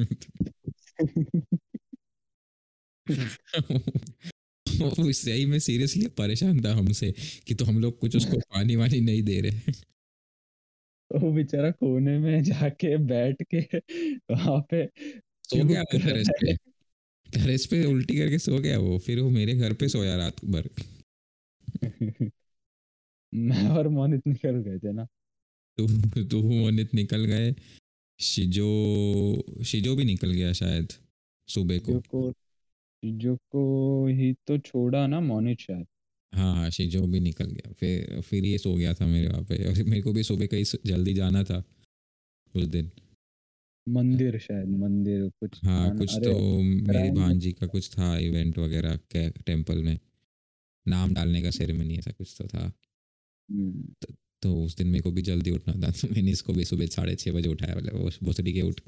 [4.81, 7.15] वो सही में सीरियसली परेशान था हमसे
[7.47, 9.73] कि तो हम लोग कुछ उसको पानी वानी नहीं दे रहे।
[11.11, 13.79] वो बेचारा कोने में जाके बैठ के
[14.31, 14.87] वहाँ पे
[15.45, 16.57] सो गया puke टेरेस पे।
[17.33, 20.69] टेरेस पे उल्टी करके सो गया वो फिर वो मेरे घर पे सोया रात भर।
[23.35, 25.07] मैं और मोनित निकल गए थे ना।
[25.79, 25.87] तू
[26.25, 27.55] तू मोनित निकल गए।
[28.21, 30.89] शिजो शिजो भी निकल गया शायद
[31.49, 32.33] सुबह को। को
[33.05, 35.87] जो को ही तो छोड़ा ना मोनित शायद।
[36.35, 39.65] हाँ हाँ शिजो भी निकल गया फिर फिर ये सो गया था मेरे वहाँ पे
[39.69, 41.65] और मेरे को भी सुबह कहीं स- जल्दी जाना था
[42.55, 42.91] उस दिन।
[43.89, 48.97] मंदिर शायद मंदिर कुछ हाँ कुछ अरे तो मेरी। भांजी का कुछ था इवेंट वगैरह
[48.97, 49.99] के टेंपल में।
[50.89, 52.73] नाम डालने का सेरेमनी ऐसा कुछ तो था।
[53.49, 53.95] हम्म,
[54.43, 57.17] तो उस दिन मेरे को भी जल्दी उठना था तो मैंने इसको भी सुबह साढ़े
[57.17, 58.81] छः बजे उठाया बोले वो भोसड़ी के उठ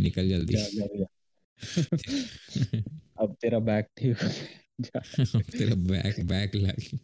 [0.00, 1.04] निकल जल्दी। जा जा जा।
[3.20, 5.00] अब तेरा बैग ठीक हो गया।
[5.42, 6.98] तेरा बैक बैक लग।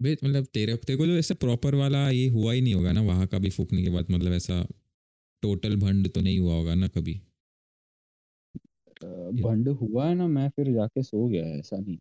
[0.00, 3.02] बे मतलब तेरे तेरे को जो ऐसे प्रॉपर वाला ये हुआ ही नहीं होगा ना
[3.02, 4.66] वहाँ का भी फूकने के बाद मतलब ऐसा
[5.42, 7.20] टोटल भंड तो नहीं हुआ होगा ना कभी?
[9.04, 11.98] भंड हुआ है ना मैं फिर जाके सो गया ऐसा नहीं।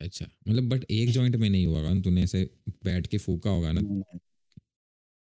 [0.00, 2.50] अच्छा मतलब बट एक जॉइंट में नहीं हुआ होगा ना तूने ऐसे
[2.84, 3.80] बैठ के फूका होगा ना?
[3.80, 4.02] नहीं,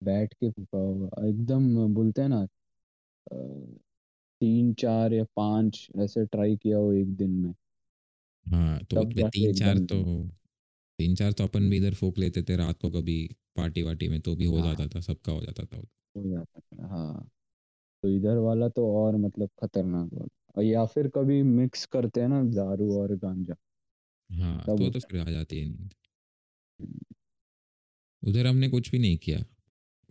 [0.02, 2.46] बैठ के फूका होगा। एकदम बोलते हैं ना
[4.42, 7.54] तीन चार या पाँच ऐसे ट्राई किया हो एक दिन में।
[8.46, 9.98] हाँ तो बे तीन चार तो
[11.00, 13.18] तीन चार तो अपन भी इधर फूक लेते थे रात को कभी
[13.58, 15.82] पार्टी वार्टी में तो भी हो हाँ। जाता था सबका हो जाता था
[16.16, 17.30] हो जाता है हाँ।
[18.04, 22.44] तो इधर वाला तो और मतलब खतरनाक वाला। या फिर कभी मिक्स करते हैं ना
[22.54, 23.56] दारू और गांजा।
[24.30, 25.94] हाँ तो तो फिर आ जाती है नींद।
[26.80, 27.16] है।
[28.24, 29.40] उधर हमने कुछ भी नहीं किया।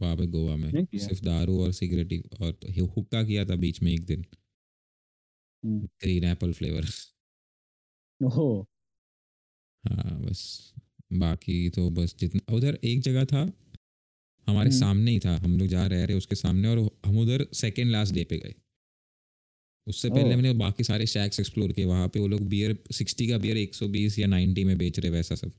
[0.03, 3.83] वहाँ पे गोवा में सिर्फ़ दारू और सिगरेट ही और तो हुक्का किया था बीच
[3.83, 4.25] में एक दिन
[5.65, 6.87] हम्म। ग्रीन एप्पल फ्लेवर
[8.21, 8.49] ओहो
[9.85, 10.75] हाँ बस
[11.13, 13.41] बाकी तो बस जितना उधर एक जगह था
[14.47, 17.47] हमारे हम्म। सामने ही था हम लोग जा रहे रहे उसके सामने और हम उधर
[17.55, 18.55] सेकेंड लास्ट डे पे गए
[19.87, 23.39] उससे पहले। हमने बाकी सारे शैक्स एक्सप्लोर किए वहाँ पे वो लोग बियर सिक्सटी का
[23.39, 25.53] बियर एक सौ बीस या नाइन्टी में बेच रहे वैसा सब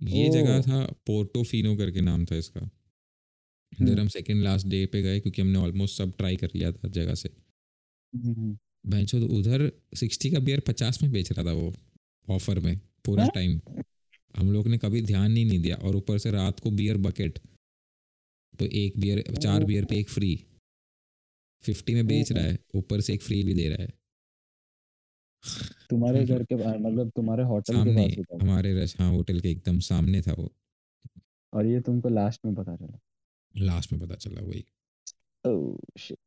[0.00, 2.70] ये जगह। था पोर्टोफिनो करके नाम था इसका
[3.82, 6.72] इधर हम्म। हम सेकेंड लास्ट डे पे गए क्योंकि हमने ऑलमोस्ट सब ट्राई कर लिया
[6.72, 7.30] था जगह से।
[8.14, 11.72] हम्म। बेंचो तो उधर सिक्सटी का बियर पचास में बेच रहा था वो
[12.28, 13.30] ऑफ़र में पूरा हाँ?
[13.34, 13.60] टाइम
[14.36, 17.38] हम लोग ने कभी ध्यान ही नहीं दिया और ऊपर से रात को बियर बकेट
[18.58, 20.44] तो एक बियर चार बियर पे एक फ्री
[21.62, 23.92] फिफ्टी में बेच रहा है ऊपर से एक फ्री भी दे रहा है।
[25.90, 30.22] तुम्हारे घर के बाहर मतलब तुम्हारे होटल के पास हमारे हाँ होटल के एकदम सामने
[30.22, 30.52] था वो।
[31.52, 32.98] और ये तुमको लास्ट में पता चला।
[33.54, 34.64] लास्ट में पता चला वही।
[35.44, 36.18] ओह शिट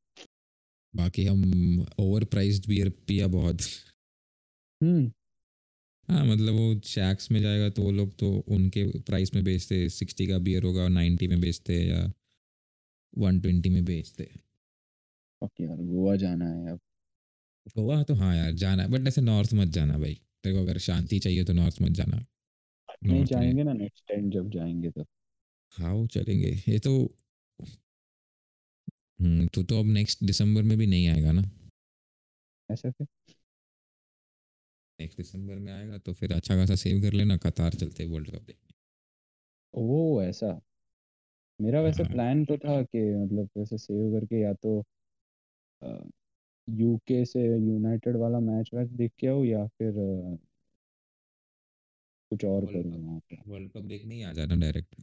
[0.93, 3.61] बाकी हम ओवर प्राइज्ड बियर पिया बहुत।
[4.81, 5.11] हम्म
[6.09, 10.27] हाँ मतलब वो शैक्स में जाएगा तो वो लोग तो उनके प्राइस में बेचते सिक्सटी
[10.27, 12.03] का बियर होगा नाइन्टी में बेचते या
[13.13, 14.29] वन ट्वेंटी में बेचते
[15.41, 16.79] ओके यार गोवा जाना है अब।
[17.75, 20.13] गोवा तो हाँ यार जाना है बट ऐसे नॉर्थ मत जाना भाई।
[20.43, 22.25] तेरे को अगर शांति चाहिए तो नॉर्थ मत जाना।
[23.03, 25.05] नहीं जाएँगे ना नेक्स्ट टाइम जब जाएँगे तो
[25.73, 26.93] हाँ वो चलेंगे। ये तो
[29.19, 31.43] हम्म तू तो अब नेक्स्ट दिसंबर में भी नहीं आएगा ना?
[32.69, 33.05] ऐसा क्या?
[34.99, 38.41] नेक्स्ट दिसंबर में आएगा तो फिर अच्छा खासा सेव कर लेना कतार चलते वर्ल्ड कप
[38.43, 38.75] देखने।
[39.73, 40.59] ओ ऐसा?
[41.59, 44.81] मेरा वैसे हाँ। प्लान तो था कि मतलब वैसे सेव करके या तो
[46.67, 50.37] यूके से यूनाइटेड वाला मैच वैच देख के आओ या फिर अ,
[52.31, 54.95] कुछ और करूँ वर्ल्ड कप देखने ही आ जाना डायरेक्ट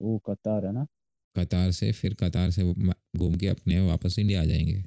[0.00, 0.86] वो कतार है ना?
[1.36, 4.82] कतार से फिर कतार से घूम के अपने वापस इंडिया आ जाएँगे।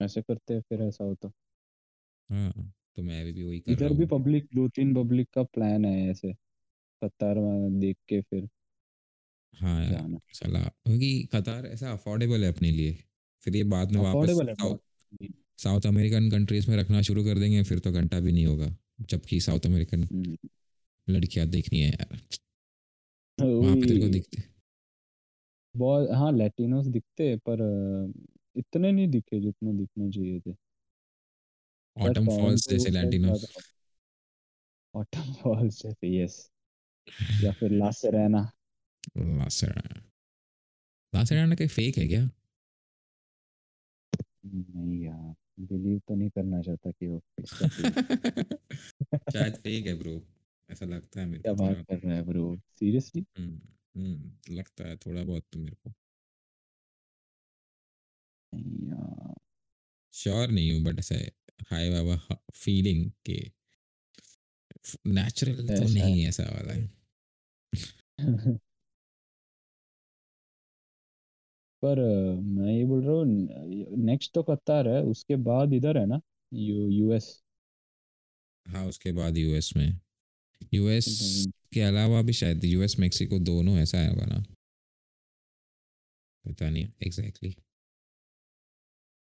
[0.00, 1.32] ऐसे करते हैं फिर ऐसा हो तो
[2.30, 2.50] हाँ
[2.96, 6.10] तो मैं अभी भी वही कर इधर भी पब्लिक दो तीन पब्लिक का प्लान है
[6.10, 6.32] ऐसे
[7.02, 8.48] कतार में देख के फिर
[9.54, 10.18] हाँ यार जाना।
[10.86, 12.98] क्योंकि कतार ऐसा अफोर्डेबल है अपने लिए।
[13.46, 14.42] फिर ये बाद में वापस
[15.58, 18.74] साउथ अमेरिकन कंट्रीज़ में रखना शुरू कर देंगे फिर तो घंटा भी नहीं होगा
[19.10, 20.08] जबकि साउथ अमेरिकन।
[21.08, 22.18] लड़कियाँ देखनी है यार।
[23.40, 24.42] वहाँ पे तेरे को दिखते।
[25.74, 27.62] बहुत हाँ लैटिनोस दिखते पर
[28.56, 30.54] इतने नहीं दिखे जितने दिखने चाहिए थे।
[31.96, 33.62] ऑटम फॉल्स जैसे साइड लैंटिनो ज़्यादा
[34.94, 36.36] ऑटम फॉल्स जैसे यस
[37.40, 38.48] या फिर ला सेरेना
[39.30, 40.00] लासेराना
[41.12, 42.28] लासेराना के फेक है क्या?
[44.44, 47.20] नहीं यार बिलीव तो नहीं करना चाहता कि वो
[49.32, 50.16] शायद फेक है ब्रो
[50.68, 52.56] ऐसा लगता है मेरे क्या को बात थोड़ा कर रहा है ब्रो?
[52.74, 53.24] सीरियसली?
[53.38, 53.60] हम्म
[53.96, 55.92] हम्म, लगता है थोड़ा बहुत तो मेरे को।
[58.52, 59.34] यार।
[60.14, 61.14] श्योर नहीं हूँ बट ऐसा
[61.70, 63.40] हाई बाबा फीलिंग के
[65.08, 66.88] नेचुरल तो ऐसा नहीं ऐसा वाला है।
[71.82, 76.06] पर अ, मैं ये बोल रहा हूँ नेक्स्ट तो कतार है उसके बाद इधर है
[76.06, 76.20] ना
[76.52, 77.32] यू यूएस
[78.66, 79.88] हाँ उसके बाद यूएस में।
[80.74, 81.06] यूएस
[81.72, 84.44] के अलावा भी शायद यूएस मेक्सिको दोनों ऐसा होगा ना?
[86.44, 87.56] पता नहीं एग्जैक्टली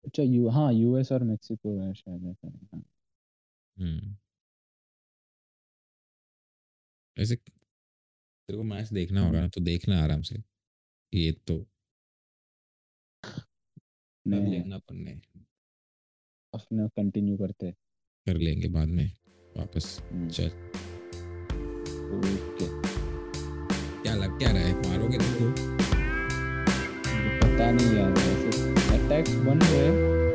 [0.05, 2.83] अच्छा यू हाँ यूएस और मेक्सिको है शायद ऐसा है, हाँ।
[3.77, 4.15] हम्म।
[7.17, 10.43] ऐसे तेरे को मैच देखना होगा ना तो देखना आराम से।
[11.13, 11.59] ये तो।
[13.23, 15.21] कर ने लेना अपन ने?
[16.53, 17.71] अपना कंटिन्यू करते
[18.25, 19.11] कर लेंगे बाद में
[19.57, 20.86] वापस। हम्म, चल।
[22.15, 22.65] ओके
[24.01, 24.73] क्या लग क्या रहा है?
[24.89, 25.45] मारोगे तुमको
[27.41, 30.26] पता नहीं यार वैसे अटैक बन रहे